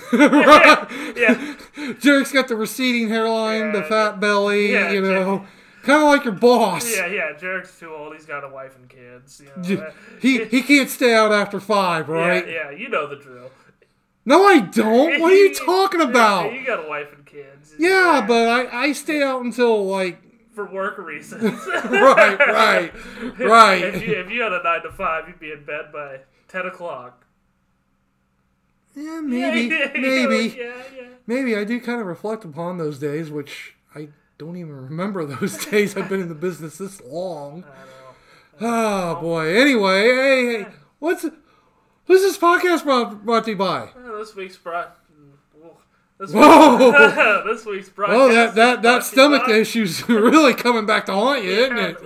[2.00, 5.44] Jarek's got the receding hairline, the fat belly, yeah, you know,
[5.82, 6.96] kind of like your boss.
[6.96, 7.32] yeah, yeah.
[7.38, 8.14] Jarek's too old.
[8.14, 9.42] He's got a wife and kids.
[9.44, 9.82] You know.
[9.82, 9.90] Uh,
[10.20, 12.46] he he can't stay out after five, right?
[12.46, 12.70] Yeah, yeah.
[12.70, 13.50] You know the drill.
[14.24, 15.20] No, I don't.
[15.20, 16.52] What are you talking about?
[16.52, 17.74] Yeah, you got a wife and kids.
[17.78, 20.22] Yeah, but I, I stay out until like
[20.54, 21.42] for work reasons.
[21.66, 22.92] right, right,
[23.38, 23.84] right.
[23.84, 26.64] If you, if you had a nine to five, you'd be in bed by ten
[26.64, 27.21] o'clock.
[28.96, 31.02] Yeah, maybe, Yeah, maybe, Yeah, yeah.
[31.26, 31.56] maybe.
[31.56, 35.96] I do kind of reflect upon those days, which I don't even remember those days.
[35.96, 37.64] I've been in the business this long.
[38.60, 38.68] I know.
[38.68, 39.56] Oh boy.
[39.56, 40.66] Anyway, hey, hey,
[40.98, 43.88] what's who's this podcast brought, brought to you by?
[43.96, 44.98] Uh, this week's brought.
[46.20, 47.42] This Whoa!
[47.46, 48.30] this week's Oh, broadcast.
[48.30, 51.96] that that brought that stomach issue's really coming back to haunt you, isn't it?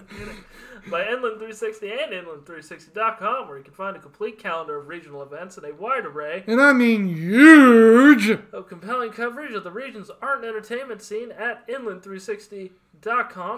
[0.91, 5.67] By Inland360 and Inland360.com, where you can find a complete calendar of regional events and
[5.67, 8.31] a wide array And I mean huge.
[8.53, 12.71] of compelling coverage of the region's art and entertainment scene at Inland360.com.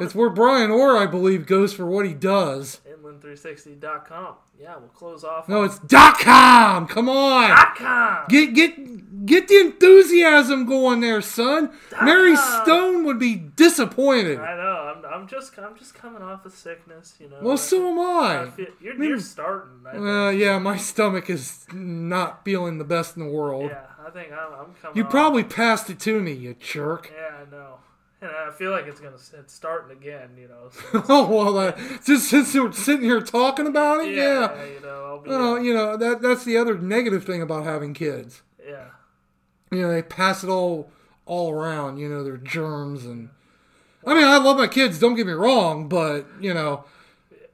[0.01, 2.81] It's where Brian Orr, I believe, goes for what he does.
[2.89, 4.35] Inland360.com.
[4.61, 5.49] Yeah, we'll close off.
[5.49, 6.89] No, it's dot com.
[6.89, 7.51] Come on.
[7.77, 8.25] .com.
[8.29, 11.71] Get get get the enthusiasm going there, son.
[12.03, 12.63] Mary com.
[12.65, 14.41] Stone would be disappointed.
[14.41, 14.95] I know.
[14.97, 17.39] I'm, I'm just I'm just coming off of sickness, you know.
[17.41, 18.51] Well, so am I I.
[18.51, 19.71] feel, you're, you're starting.
[19.87, 20.27] I.
[20.27, 23.71] Uh, yeah, my stomach is not feeling the best in the world.
[23.71, 24.97] yeah, I think I'm, I'm coming.
[24.97, 27.13] You off- probably passed it to me, you jerk.
[27.17, 27.75] Yeah, I know.
[28.21, 30.71] And I feel like it's gonna it's starting again, you know.
[30.71, 31.73] So, oh well, uh,
[32.05, 34.55] just since we're sitting here talking about it, yeah.
[34.55, 35.23] yeah, you know.
[35.25, 38.43] Well, you know that that's the other negative thing about having kids.
[38.67, 38.87] yeah,
[39.71, 40.91] You know, they pass it all
[41.27, 41.99] all around.
[41.99, 43.31] You know, their germs and.
[44.07, 44.99] I mean, I love my kids.
[44.99, 46.85] Don't get me wrong, but you know,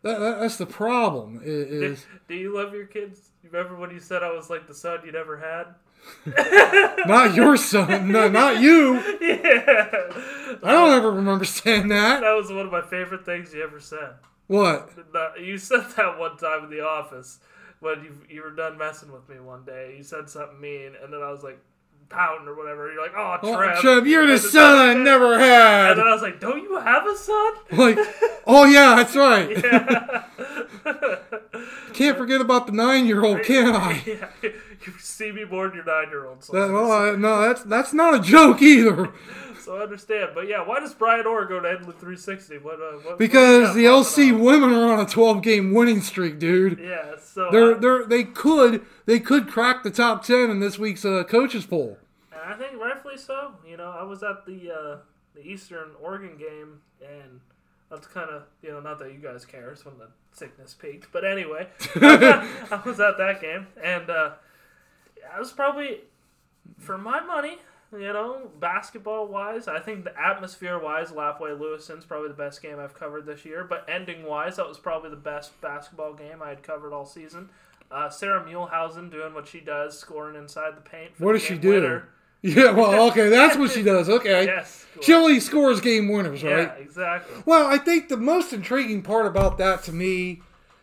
[0.02, 1.40] that, that that's the problem.
[1.44, 3.20] Is Do you love your kids?
[3.42, 5.74] You remember when you said I was like the son you never had?
[7.06, 8.94] not your son, no, not you.
[9.20, 12.20] Yeah, I don't ever remember saying that.
[12.20, 14.14] that was one of my favorite things you ever said.
[14.46, 14.90] What?
[15.40, 17.38] You said that one time in the office
[17.80, 19.94] when you you were done messing with me one day.
[19.96, 21.58] You said something mean, and then I was like
[22.08, 22.92] pouting or whatever.
[22.92, 25.92] You're like, "Oh, Oh, Trev, Trev, you're the son I never had.
[25.92, 27.98] And then I was like, "Don't you have a son?" Like,
[28.46, 29.64] oh yeah, that's right.
[29.64, 30.24] Yeah.
[31.94, 34.02] Can't forget about the nine-year-old, can I?
[34.06, 34.28] yeah.
[34.42, 36.44] You see me more than your nine-year-old.
[36.44, 39.12] So, That, well, I, no, that's that's not a joke either.
[39.64, 40.32] So I understand.
[40.34, 42.58] But yeah, why does Brian Orr go to Inland 360?
[42.58, 42.74] What?
[42.74, 45.72] Uh, what Because what the do you got LC popping women are on a 12-game
[45.72, 46.78] winning streak, dude.
[46.78, 47.14] Yeah.
[47.18, 51.04] So They're I, they're they could they could crack the top ten in this week's
[51.04, 51.98] uh, coaches poll.
[52.44, 53.54] I think rightfully so.
[53.66, 54.96] You know, I was at the uh,
[55.34, 57.40] the Eastern Oregon game, and
[57.90, 59.70] that's kind of you know not that you guys care.
[59.70, 64.32] It's when the sickness peaked, but anyway, I was at that game, and uh,
[65.34, 66.00] I was probably
[66.78, 67.58] for my money.
[67.94, 72.78] You know, basketball wise, I think the atmosphere wise, Lapwai Lewiston's probably the best game
[72.78, 73.64] I've covered this year.
[73.64, 77.50] But ending wise, that was probably the best basketball game I had covered all season.
[77.90, 81.14] Uh, Sarah Muehlhausen doing what she does, scoring inside the paint.
[81.16, 81.68] For What the does she do?
[81.70, 82.08] winner.
[82.46, 84.10] Yeah, well, okay, that's what she does.
[84.10, 84.44] Okay.
[84.44, 84.84] Yes.
[85.00, 86.72] She only scores game winners, yeah, right?
[86.78, 87.42] exactly.
[87.46, 90.42] Well, I think the most intriguing part about that to me,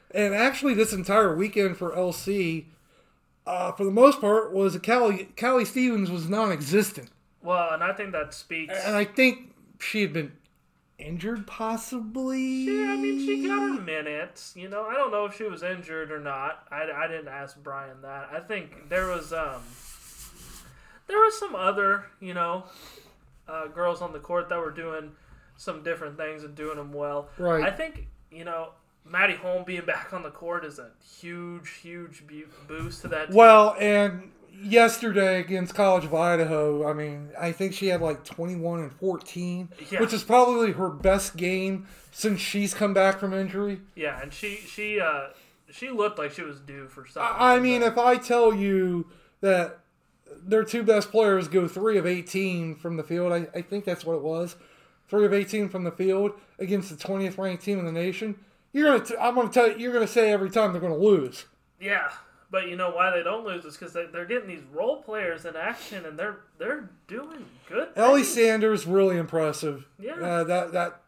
[0.10, 2.66] and actually this entire weekend for LC,
[3.46, 7.10] uh, for the most part, was Callie, Callie Stevens was non existent.
[7.42, 8.74] Well, and I think that speaks.
[8.86, 10.34] And I think she had been
[11.00, 12.40] injured, possibly.
[12.40, 14.54] Yeah, I mean, she got her minutes.
[14.56, 16.66] You know, I don't know if she was injured or not.
[16.72, 18.30] I, I didn't ask Brian that.
[18.32, 19.62] I think there was um
[21.08, 22.66] there was some other you know
[23.48, 25.12] uh, girls on the court that were doing
[25.58, 27.30] some different things and doing them well.
[27.38, 27.64] Right.
[27.64, 28.70] I think you know
[29.06, 32.24] Maddie Holm being back on the court is a huge, huge
[32.68, 33.28] boost to that.
[33.28, 33.36] team.
[33.36, 34.32] Well, and
[34.64, 39.70] yesterday against College of Idaho, I mean, I think she had like 21 and 14,
[39.90, 40.00] Yeah.
[40.00, 43.82] which is probably her best game since she's come back from injury.
[43.96, 45.28] yeah, and she she uh
[45.72, 47.22] she looked like she was due for something.
[47.38, 49.08] I I mean, if I tell you
[49.42, 49.80] that
[50.44, 54.06] their two best players go three of 18 from the field, I, I think that's
[54.06, 54.56] what it was.
[55.10, 58.36] Three of 18 from the field against the 20th ranked team in the nation.
[58.74, 59.06] You're gonna.
[59.06, 59.78] T- I'm gonna tell you.
[59.78, 61.46] You're gonna say every time they're gonna lose.
[61.80, 62.10] Yeah,
[62.50, 65.46] but you know why they don't lose is because they, they're getting these role players
[65.46, 67.90] in action and they're they're doing good.
[67.96, 68.34] Ellie things.
[68.34, 69.88] Sanders really impressive.
[70.00, 70.14] Yeah.
[70.14, 71.02] Uh, that that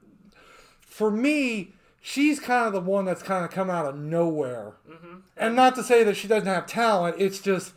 [0.82, 4.74] for me, she's kind of the one that's kind of come out of nowhere.
[4.90, 5.18] Mm-hmm.
[5.36, 7.16] And not to say that she doesn't have talent.
[7.20, 7.74] It's just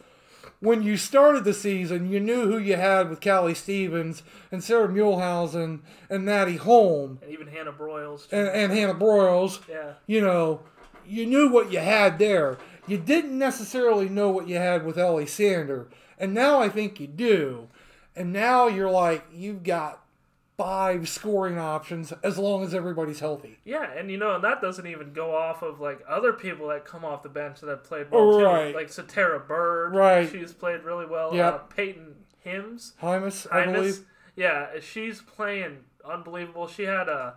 [0.61, 4.89] when you started the season, you knew who you had with Callie Stevens and Sarah
[4.89, 8.27] Muehlhausen and Maddie Holm and even Hannah Broyles.
[8.33, 9.61] and, and Hannah Broyles.
[9.69, 10.61] yeah, You know,
[11.07, 12.59] you knew what you had there.
[12.89, 15.89] You didn't necessarily know what you had with Ellie Sander.
[16.19, 17.69] And now I think you do.
[18.15, 20.03] And now you're like, you've got
[20.57, 23.59] five scoring options as long as everybody's healthy.
[23.65, 26.85] yeah, and you know, and that doesn't even go off of like other people that
[26.85, 28.73] come off the bench that have played well Right.
[28.73, 28.77] too.
[28.79, 30.31] Like Satara Bird, Right.
[30.31, 31.35] She's played really well.
[31.35, 34.07] Yeah, Uh, Peyton Hims, Hymus, I Hymas, believe.
[34.37, 36.67] yeah, she's playing unbelievable.
[36.69, 37.35] She had a.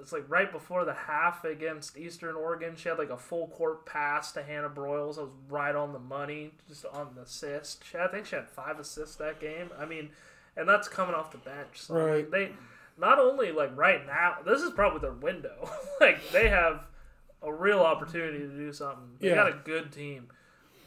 [0.00, 2.76] It's like right before the half against Eastern Oregon.
[2.76, 5.18] She had like a full court pass to Hannah Broyles.
[5.18, 7.82] I was right on the money, just on the assist.
[7.84, 9.70] She, I think she had five assists that game.
[9.76, 10.10] I mean,
[10.58, 11.80] and that's coming off the bench.
[11.80, 12.30] So Right.
[12.30, 12.52] they
[12.98, 14.38] not only like right now.
[14.44, 15.70] This is probably their window.
[16.00, 16.84] like they have
[17.42, 19.16] a real opportunity to do something.
[19.20, 19.36] They Yeah.
[19.36, 20.28] got a good team,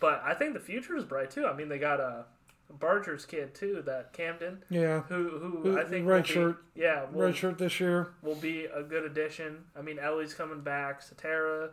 [0.01, 1.47] but I think the future is bright too.
[1.47, 2.25] I mean, they got a
[2.69, 5.01] Barger's kid too, that Camden, Yeah.
[5.03, 6.57] who who Who- I think red be- shirt.
[6.73, 8.13] yeah, will, Red shirt this year.
[8.21, 9.65] will be a good addition.
[9.77, 11.01] I mean, Ellie's coming back.
[11.01, 11.71] Satara,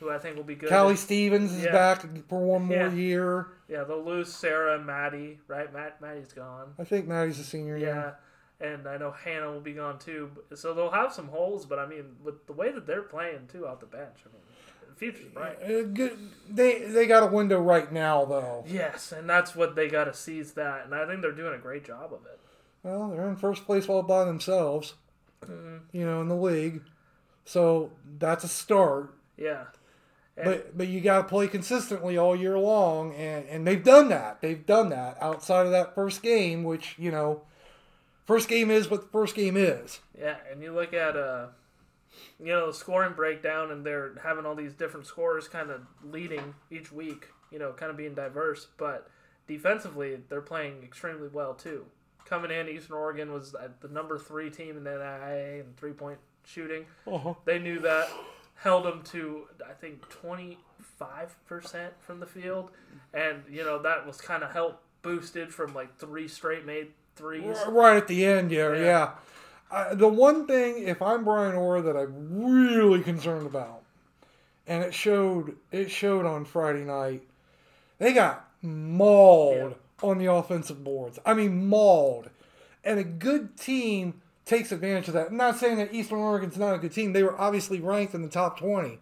[0.00, 0.68] who I think will be good.
[0.68, 1.72] Callie Stevens is Yeah.
[1.72, 2.92] back for one more Yeah.
[2.92, 3.46] year.
[3.68, 5.72] Yeah, they'll lose Sarah and Maddie, right?
[5.72, 6.74] Matt Maddie's gone.
[6.78, 7.76] I think Maddie's a senior.
[7.76, 8.12] Yeah.
[8.60, 10.30] And I know Hannah will be gone too.
[10.54, 13.66] So they'll have some holes, but I mean, with the way that they're playing too
[13.68, 14.42] out the bench, I mean,
[14.88, 15.62] the future's bright.
[15.62, 16.18] Uh, good.
[16.48, 18.64] They they got a window right now though.
[18.66, 21.58] Yes, and that's what they got to seize that, and I think they're doing a
[21.58, 22.40] great job of it.
[22.82, 24.94] Well, they're in first place all by themselves.
[25.92, 26.82] You know, in the league.
[27.44, 29.10] So that's a start.
[29.36, 29.64] Yeah.
[30.38, 34.08] And- But but you got to play consistently all year long, and and they've done
[34.08, 34.40] that.
[34.40, 37.42] They've done that outside of that first game, which you know,
[38.24, 40.00] first game is what the first game is.
[40.18, 41.46] Yeah, and you look at uh,
[42.38, 46.54] you know, the scoring breakdown, and they're having all these different scorers kind of leading
[46.70, 47.28] each week.
[47.50, 49.08] You know, kind of being diverse, but
[49.46, 51.86] defensively, they're playing extremely well too.
[52.26, 55.92] Coming in, Eastern Oregon was at the number three team in the NAIA in three
[55.92, 56.84] point shooting.
[57.06, 57.32] Uh-huh.
[57.46, 58.08] They knew that,
[58.58, 60.58] held them to I think twenty
[60.98, 62.70] five percent from the field,
[63.14, 67.56] and you know that was kind of help boosted from like three straight made threes.
[67.66, 68.80] Right at the end, yeah, Yeah.
[68.80, 69.10] yeah.
[69.70, 73.82] Uh, the one thing, if I'm Brian Orr, that I'm really concerned about,
[74.66, 77.22] and it showed, it showed on Friday night,
[77.98, 81.18] they got mauled on the offensive boards.
[81.26, 82.30] I mean, mauled,
[82.82, 85.28] and a good team takes advantage of that.
[85.28, 88.22] I'm not saying that Eastern Oregon's not a good team; they were obviously ranked in
[88.22, 88.98] the top twenty,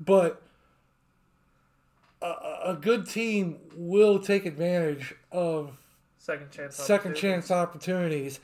[0.00, 0.42] but.
[2.22, 5.78] A, a- a good team will take advantage of
[6.18, 6.74] Second chance.
[6.74, 7.20] second opportunities.
[7.20, 8.40] chance opportunities,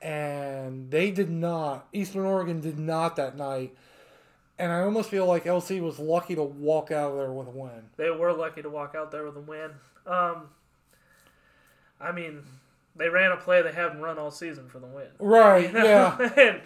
[0.00, 1.86] and they did not.
[1.92, 3.76] Eastern Oregon did not that night,
[4.58, 7.50] and I almost feel like LC was lucky to walk out of there with a
[7.50, 7.90] win.
[7.98, 9.72] They were lucky to walk out there with a win.
[10.06, 10.48] Um,
[12.00, 12.42] I mean,
[12.96, 15.08] they ran a play they haven't run all season for the win.
[15.18, 15.64] Right?
[15.64, 15.84] You know?
[15.84, 16.32] Yeah.
[16.36, 16.60] and,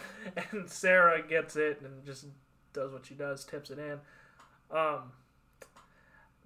[0.51, 2.27] and Sarah gets it and just
[2.73, 3.99] does what she does, tips it in.
[4.77, 5.13] Um,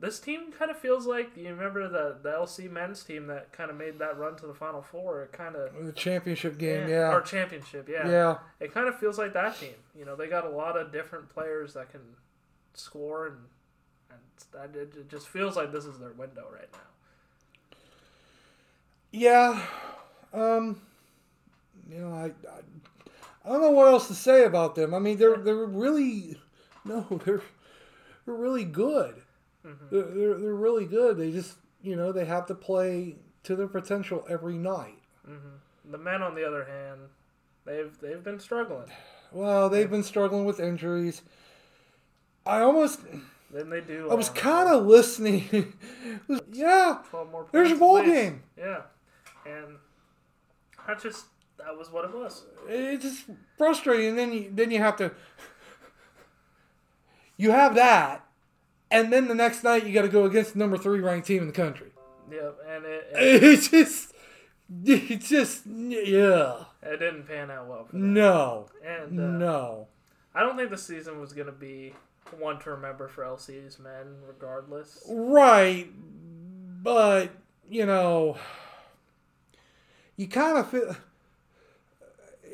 [0.01, 3.71] this team kind of feels like you remember the the LC men's team that kind
[3.71, 5.23] of made that run to the Final Four.
[5.23, 6.85] It kind of The championship game.
[6.85, 7.13] or Yeah.
[7.13, 8.09] Or championship, yeah.
[8.09, 8.39] Yeah.
[8.61, 9.75] It kind of feels like that team.
[9.97, 12.03] You know, they got a lot of different players that can
[12.75, 13.37] score, and
[14.11, 16.79] and that, it just feels like this is their window right now.
[19.13, 19.61] Yeah.
[20.33, 20.81] Um,
[21.91, 22.61] you know, I, I
[23.45, 24.93] I don't know what else to say about them.
[24.93, 26.39] I mean, they're they're really
[26.85, 27.43] no, they're
[28.27, 29.23] they're really good.
[29.67, 29.87] Mm-hmm.
[29.91, 31.17] They're, they're they're really good.
[31.17, 34.99] They just you know they have to play to their potential every night.
[35.29, 35.93] Mm-hmm.
[35.93, 37.01] The men, on the other hand,
[37.65, 38.91] they've they've been struggling.
[39.33, 41.23] Well, they've been struggling with injuries.
[42.45, 43.01] I almost
[43.51, 44.11] Then they do.
[44.11, 45.73] I was um, kind of listening.
[46.53, 47.47] yeah, twelve more.
[47.53, 48.43] there's a ball game.
[48.59, 48.83] Yeah,
[49.49, 49.77] and
[50.87, 51.27] that just
[51.59, 52.45] that was what it was.
[52.69, 53.25] it's just
[53.57, 54.11] frustrating.
[54.11, 55.13] And then you then you have to
[57.37, 58.25] you have that,
[58.91, 61.43] and then the next night you got to go against the number three ranked team
[61.43, 61.91] in the country.
[62.31, 64.13] Yeah, and it it, It's just
[64.85, 67.85] it's just yeah it didn't pan out well.
[67.87, 68.15] For them.
[68.15, 69.89] no And uh, no
[70.35, 71.95] I don't think the season was gonna be
[72.39, 75.03] one to remember for LC's men, regardless.
[75.09, 75.89] right,
[76.83, 77.31] but
[77.71, 78.37] you know
[80.19, 80.95] you kind of feel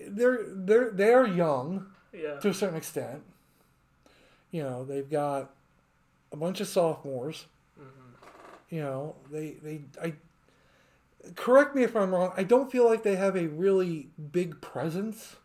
[0.06, 1.86] they're they're they're young.
[2.12, 3.22] Yeah, to a certain extent.
[4.52, 5.50] You know, they've got
[6.30, 7.46] a bunch of sophomores.
[7.80, 8.76] Mm-hmm.
[8.76, 10.12] You know, they they I
[11.34, 12.32] correct me if I'm wrong.
[12.36, 15.36] I don't feel like they have a really big presence.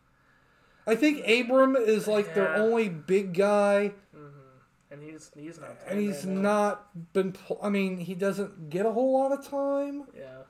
[0.85, 4.91] I think Abram is like their only big guy, mm-hmm.
[4.91, 5.77] and he's he's not.
[5.87, 7.35] and he's right not been.
[7.63, 10.03] I mean, he doesn't get a whole lot of time.
[10.15, 10.43] Yeah,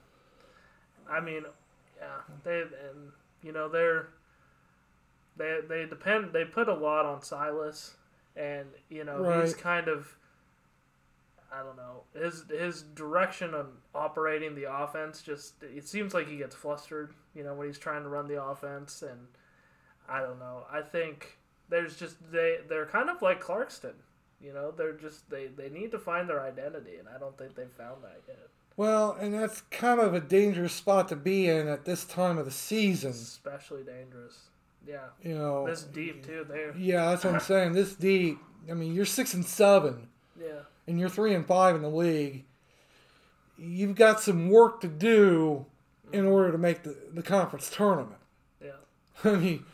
[1.09, 1.43] I mean,
[1.99, 3.11] yeah, they and
[3.43, 4.09] you know they're
[5.37, 7.95] they they depend they put a lot on Silas,
[8.35, 10.15] and you know he's kind of
[11.51, 16.37] I don't know his his direction on operating the offense just it seems like he
[16.37, 19.27] gets flustered, you know, when he's trying to run the offense, and
[20.07, 20.65] I don't know.
[20.71, 21.37] I think
[21.69, 23.93] there's just they they're kind of like Clarkston.
[24.41, 27.55] You know, they're just they, they need to find their identity, and I don't think
[27.55, 28.47] they've found that yet.
[28.79, 32.45] Well, and that's kind of a dangerous spot to be in at this time of
[32.45, 33.11] the season.
[33.11, 34.43] especially dangerous.
[34.87, 36.45] Yeah, You know, this deep too.
[36.47, 37.73] There, Yeah, that's what I'm saying.
[37.73, 38.39] This deep.
[38.71, 40.07] I mean, you're six and seven,
[40.39, 42.45] yeah, and you're three and five in the league.
[43.57, 45.65] You've got some work to do
[46.13, 46.31] in mm-hmm.
[46.31, 48.21] order to make the, the conference tournament.
[48.63, 48.71] yeah.
[49.25, 49.65] I mean,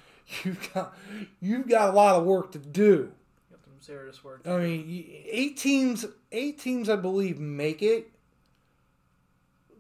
[0.43, 0.97] you've got
[1.39, 3.12] you've got a lot of work to do.
[3.51, 4.41] Got some serious work.
[4.47, 8.10] I mean, eight teams, eight teams, I believe, make it,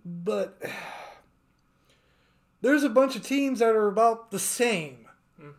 [0.05, 0.61] but
[2.61, 5.07] there's a bunch of teams that are about the same.
[5.39, 5.49] hmm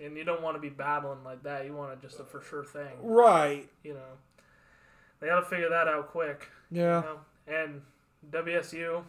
[0.00, 1.64] And you don't want to be battling like that.
[1.64, 2.92] You want it just a for sure thing.
[3.00, 3.68] Right?
[3.82, 4.18] You know,
[5.20, 6.48] they got to figure that out quick.
[6.70, 7.00] Yeah.
[7.00, 7.18] You know?
[7.46, 7.82] And
[8.30, 9.02] WSU,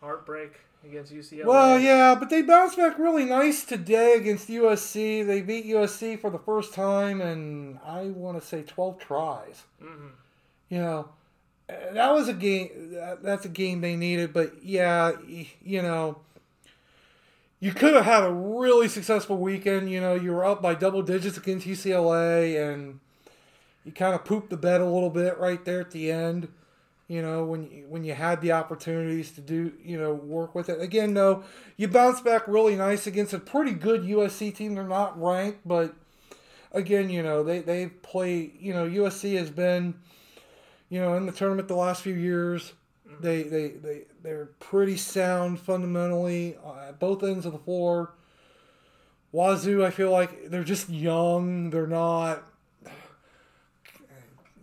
[0.00, 0.52] heartbreak
[0.84, 1.44] against UCLA.
[1.44, 5.26] Well, yeah, but they bounced back really nice today against USC.
[5.26, 9.64] They beat USC for the first time and I want to say twelve tries.
[9.80, 10.08] hmm
[10.68, 11.08] You know,
[11.68, 12.96] that was a game.
[13.22, 14.32] That's a game they needed.
[14.32, 16.18] But yeah, you know,
[17.60, 19.90] you could have had a really successful weekend.
[19.90, 23.00] You know, you were up by double digits against UCLA, and
[23.84, 26.48] you kind of pooped the bed a little bit right there at the end.
[27.08, 30.68] You know, when you, when you had the opportunities to do, you know, work with
[30.68, 30.80] it.
[30.80, 31.44] Again, though,
[31.76, 34.74] you bounced back really nice against a pretty good USC team.
[34.74, 35.94] They're not ranked, but
[36.72, 38.52] again, you know, they they play.
[38.58, 39.94] You know, USC has been,
[40.88, 42.72] you know, in the tournament the last few years.
[43.08, 43.22] Mm-hmm.
[43.22, 48.12] They they they they're pretty sound fundamentally uh, at both ends of the floor.
[49.32, 51.70] Wazoo, I feel like they're just young.
[51.70, 52.44] They're not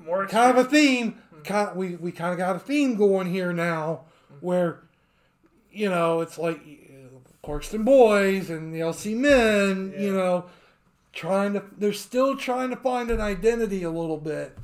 [0.06, 1.14] More kind of a theme.
[1.34, 1.42] Mm-hmm.
[1.44, 4.46] Kind we we kind of got a theme going here now, mm-hmm.
[4.46, 4.80] where
[5.72, 6.62] you know it's like
[7.44, 9.94] Clarkston boys and the LC men.
[9.98, 10.46] You know,
[11.14, 14.58] trying to they're still trying to find an identity a little bit.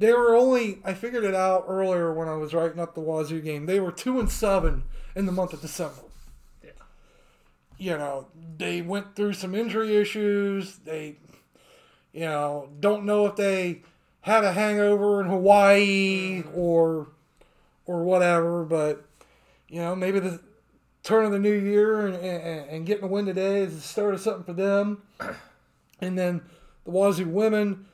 [0.00, 3.42] They were only I figured it out earlier when I was writing up the Wazoo
[3.42, 3.66] game.
[3.66, 4.84] They were two and seven
[5.14, 6.00] in the month of December.
[6.64, 6.70] Yeah.
[7.76, 10.78] You know, they went through some injury issues.
[10.78, 11.18] They,
[12.14, 13.82] you know, don't know if they
[14.22, 16.58] had a hangover in Hawaii mm-hmm.
[16.58, 17.08] or
[17.84, 19.04] or whatever, but
[19.68, 20.40] you know, maybe the
[21.02, 24.14] turn of the new year and, and, and getting a win today is the start
[24.14, 25.02] of something for them.
[26.02, 26.40] And then
[26.86, 27.84] the Wazoo women,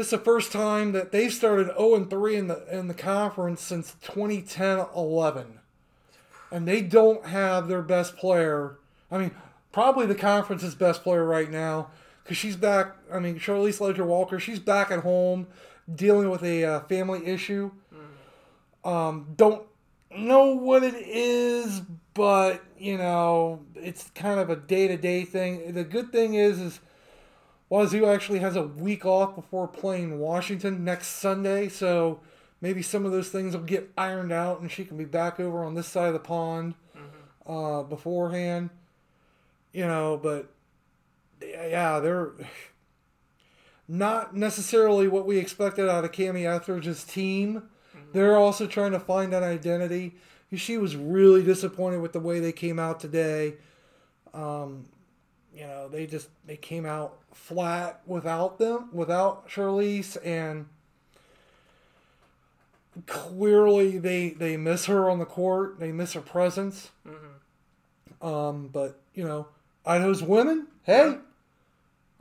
[0.00, 2.94] this is the first time that they've started 0 and 3 in the in the
[2.94, 5.44] conference since 2010-11.
[6.50, 8.78] And they don't have their best player.
[9.10, 9.32] I mean,
[9.72, 11.90] probably the conference's best player right now
[12.24, 12.96] because she's back.
[13.12, 15.48] I mean, Charlisse Leger-Walker, she's back at home
[15.94, 17.70] dealing with a uh, family issue.
[18.82, 19.66] Um, don't
[20.10, 21.82] know what it is,
[22.14, 25.74] but you know, it's kind of a day to day thing.
[25.74, 26.80] The good thing is, is
[27.70, 32.20] Wazoo actually has a week off before playing Washington next Sunday, so
[32.60, 35.64] maybe some of those things will get ironed out and she can be back over
[35.64, 36.74] on this side of the pond
[37.46, 38.70] uh, beforehand.
[39.72, 40.50] You know, but
[41.40, 42.32] yeah, they're
[43.86, 47.62] not necessarily what we expected out of Kamie Ethridge's team.
[48.12, 50.16] They're also trying to find an identity.
[50.52, 53.54] She was really disappointed with the way they came out today.
[54.34, 54.86] Um,
[55.54, 60.66] you know, they just they came out flat without them, without Charlisse, and
[63.06, 65.78] clearly they they miss her on the court.
[65.78, 66.90] They miss her presence.
[68.22, 69.48] Um, but you know,
[69.84, 70.68] Idaho's women.
[70.84, 71.18] Hey,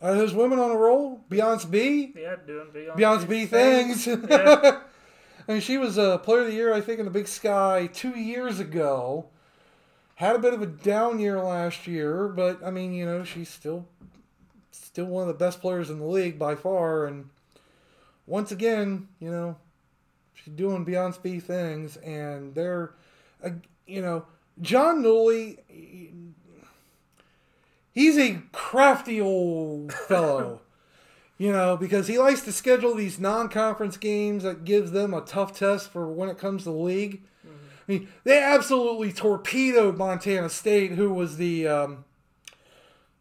[0.02, 1.22] Idaho's women on a roll.
[1.30, 2.14] Beyonce Bea.
[2.16, 4.08] Yeah, doing Beyonce, Beyonce Bea things.
[4.08, 4.82] Yeah.
[5.48, 7.90] I mean, she was a player of the year, I think, in the Big Sky
[7.92, 9.30] two years ago.
[10.20, 13.48] Had a bit of a down year last year, but I mean, you know, she's
[13.48, 13.88] still
[14.70, 17.06] still one of the best players in the league by far.
[17.06, 17.30] And
[18.28, 19.56] once again, you know,
[20.34, 22.92] she's doing Beyonce Bea things, and they're,
[23.88, 24.26] you know,
[24.60, 25.60] Jon Newlee.
[27.94, 30.60] He's a crafty old fellow.
[31.42, 35.58] You know, because he likes to schedule these non-conference games that gives them a tough
[35.58, 37.22] test for when it comes to the league.
[37.90, 42.06] I mean, they absolutely torpedoed Montana State, who was the um,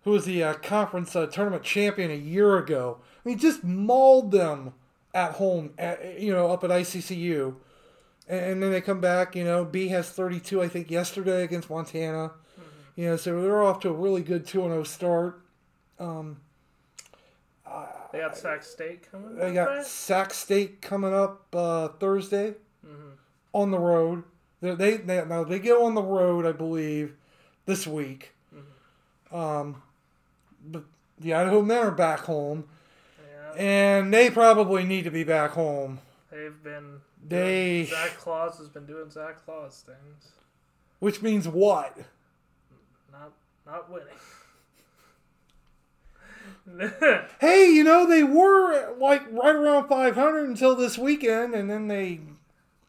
[0.04, 2.98] who was the uh, conference uh, tournament champion a year ago.
[3.24, 4.74] I mean, just mauled them
[5.14, 7.54] at home, at, you know, up at ICCU,
[8.28, 9.34] and, and then they come back.
[9.34, 12.32] You know, Bea has 32, I think, yesterday against Montana.
[12.94, 15.40] You know, so they're off to a really good 2 and 0 start.
[15.98, 16.40] Um,
[18.12, 19.36] They got Sac State coming.
[19.36, 19.86] They up, got?
[19.86, 22.54] Sac State coming up uh, Thursday
[23.54, 24.24] on the road.
[24.60, 27.14] They, they they now they go on the road, I believe,
[27.66, 28.32] this week.
[29.32, 29.82] Um,
[30.66, 30.84] but
[31.18, 32.64] the Idaho men are back home,
[33.20, 36.00] Yeah, and they probably need to be back home.
[36.30, 37.00] they've been.
[37.26, 40.32] They- Zac Claus has been doing Zac Claus things,
[41.00, 41.96] Which means what?
[43.12, 43.32] not
[43.66, 44.06] not winning.
[47.40, 52.20] Hey, you know they were like right around 500 until this weekend, and then they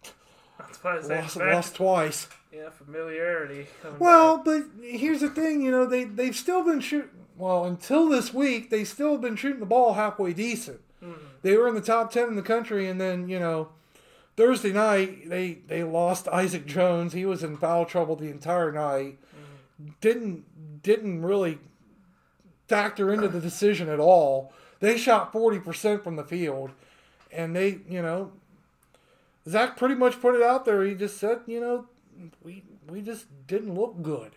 [0.04, 0.14] That's
[0.58, 2.28] why I say lost, lost twice.
[2.52, 3.68] Yeah, familiarity.
[4.00, 4.46] Well, back.
[4.46, 7.10] but here's the thing, you know, they they've still been shooting.
[7.38, 10.82] Well, until this week, they still have been shooting the ball halfway decent.
[11.42, 13.70] They were in the top ten in the country, and then you know,
[14.36, 17.14] Thursday night they they lost Isaac Jones.
[17.14, 19.18] He was in foul trouble the entire night.
[20.02, 21.60] Didn't didn't really
[22.68, 24.52] factor into the decision at all.
[24.82, 26.72] They shot forty percent from the field,
[27.32, 28.32] and they you know,
[29.50, 30.84] Zac pretty much put it out there.
[30.84, 31.88] He just said, you know,
[32.44, 34.32] we we just didn't look good.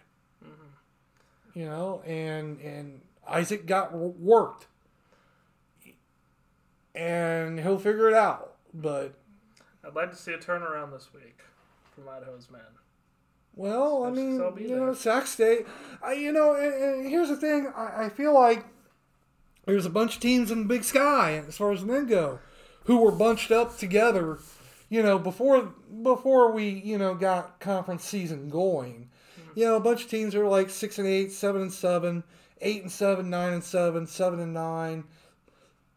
[0.44, 1.58] Mm-hmm.
[1.58, 4.66] You know, and and Isaac got worked,
[6.94, 8.54] and he'll figure it out.
[8.74, 9.14] But
[9.86, 11.40] I'd like to see a turnaround this week
[11.94, 12.60] from Idaho's men.
[13.54, 14.94] well, I Yes, mean, you know.
[14.94, 15.66] Sac State.
[16.02, 17.70] I, you know, and, and here's the thing.
[17.76, 18.64] I, I feel like
[19.66, 22.38] there's a bunch of teams in the Big Sky as far as men go,
[22.84, 24.38] who were bunched up together.
[24.92, 25.72] You know, before
[26.02, 29.08] before we you know got conference season going,
[29.40, 29.58] mm-hmm.
[29.58, 32.24] you know, a bunch of teams are like six and eight, seven and seven,
[32.60, 35.04] eight and seven, nine and seven, seven and nine,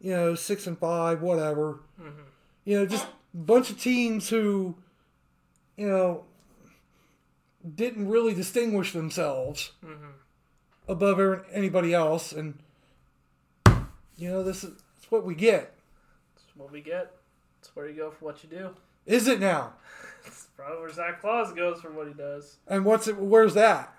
[0.00, 1.80] you know, six and five, whatever.
[2.00, 2.22] Mm-hmm.
[2.64, 4.76] You know, just a bunch of teams who,
[5.76, 6.24] you know,
[7.74, 10.12] didn't really distinguish themselves mm-hmm.
[10.88, 12.58] above anybody else, and
[14.16, 15.74] you know, this is it's what we get.
[16.34, 17.12] That's what we get.
[17.66, 18.70] That's where you go for what you do.
[19.06, 19.72] Is it now?
[20.26, 22.56] It's probably where Zac Claus goes for what he does.
[22.66, 23.16] And what's it?
[23.16, 23.94] Where's that?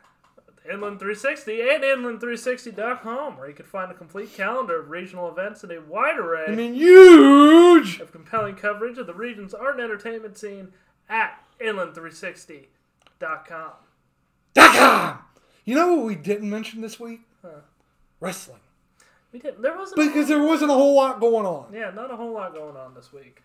[0.69, 5.71] Inland 360 and Inland360.com, where you can find a complete calendar of regional events and
[5.71, 8.01] a wide array I mean, huge.
[8.01, 10.73] of compelling coverage of the region's art and entertainment scene
[11.07, 12.65] at Inland360.com.
[13.19, 15.19] Dot com.
[15.63, 17.21] You know what we didn't mention this week?
[17.41, 17.61] Huh.
[18.19, 18.59] Wrestling,
[19.31, 19.61] We didn't.
[19.61, 19.97] There wasn't.
[20.05, 21.71] because there wasn't a whole lot going on.
[21.73, 23.43] yeah, not a whole lot going on this week.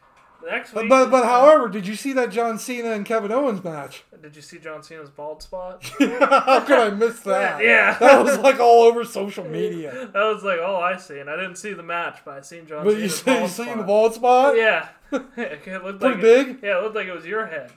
[0.50, 0.90] Next But week.
[0.90, 4.04] but, but uh, however, did you see that John Cena and Kevin Owens match?
[4.22, 5.82] Did you see John Cena's bald spot?
[5.98, 7.60] How could I miss that?
[7.60, 7.98] Yeah.
[7.98, 10.08] that was like all over social media.
[10.12, 12.64] That was like all I see, and I didn't see the match, but I seen
[12.66, 13.76] John But you Cena's see, you bald seen spot.
[13.78, 14.56] the bald spot?
[14.56, 14.88] Yeah.
[15.12, 16.58] it looked Pretty like big?
[16.62, 17.72] yeah, it looked like it was your head.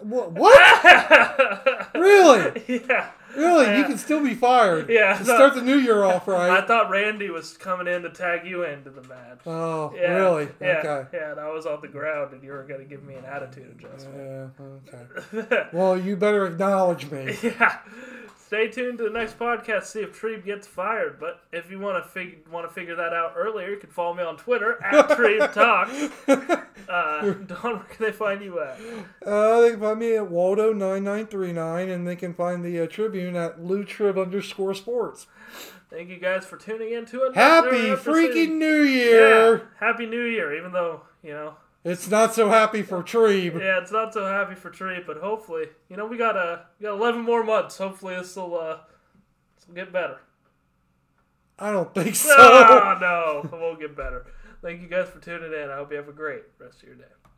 [0.00, 0.32] What?
[0.32, 1.90] what?
[1.94, 2.62] really?
[2.88, 3.10] yeah.
[3.36, 3.78] Really?
[3.78, 4.88] You can still be fired.
[4.88, 5.34] Yeah, To no.
[5.34, 6.50] start the new year off right.
[6.50, 9.40] I thought Randy was coming in to tag you into the match.
[9.46, 10.48] Oh, yeah, really?
[10.60, 11.16] Yeah, Okay.
[11.16, 13.74] yeah, and I was on the ground, and you were gonna give me an attitude
[13.78, 14.50] adjustment.
[14.60, 15.68] Yeah, okay.
[15.72, 17.36] Well, you better acknowledge me.
[17.42, 17.78] yeah.
[18.52, 19.84] Stay tuned to the next podcast.
[19.84, 21.18] See if Trebe gets fired.
[21.18, 24.12] But if you want to fig- want to figure that out earlier, you can follow
[24.12, 26.10] me on Twitter at Trebe Talks.
[26.88, 28.76] Uh, Donn, where can they find you at?
[29.24, 33.60] Uh, they can find me at Waldo9939, and they can find the uh, Tribune at
[33.60, 35.28] LouTrib underscore sports.
[35.88, 39.10] Thank you guys for tuning in to another Happy freaking New Year!
[39.10, 39.68] yeah, Year!
[39.78, 40.54] Happy New Year.
[40.56, 41.54] Even though you know,
[41.84, 43.58] It's not so happy for Trebe.
[43.58, 46.84] yeah, it's not so happy for Trebe, but hopefully, you know, we got uh, we
[46.84, 47.76] got 11 more months.
[47.78, 48.78] Hopefully, this will uh,
[49.56, 50.18] this will get better.
[51.58, 52.34] I don't think so.
[52.38, 54.26] Oh no, it won't get better.
[54.62, 55.70] Thank you guys for tuning in.
[55.70, 57.04] I hope you have a great rest of your day.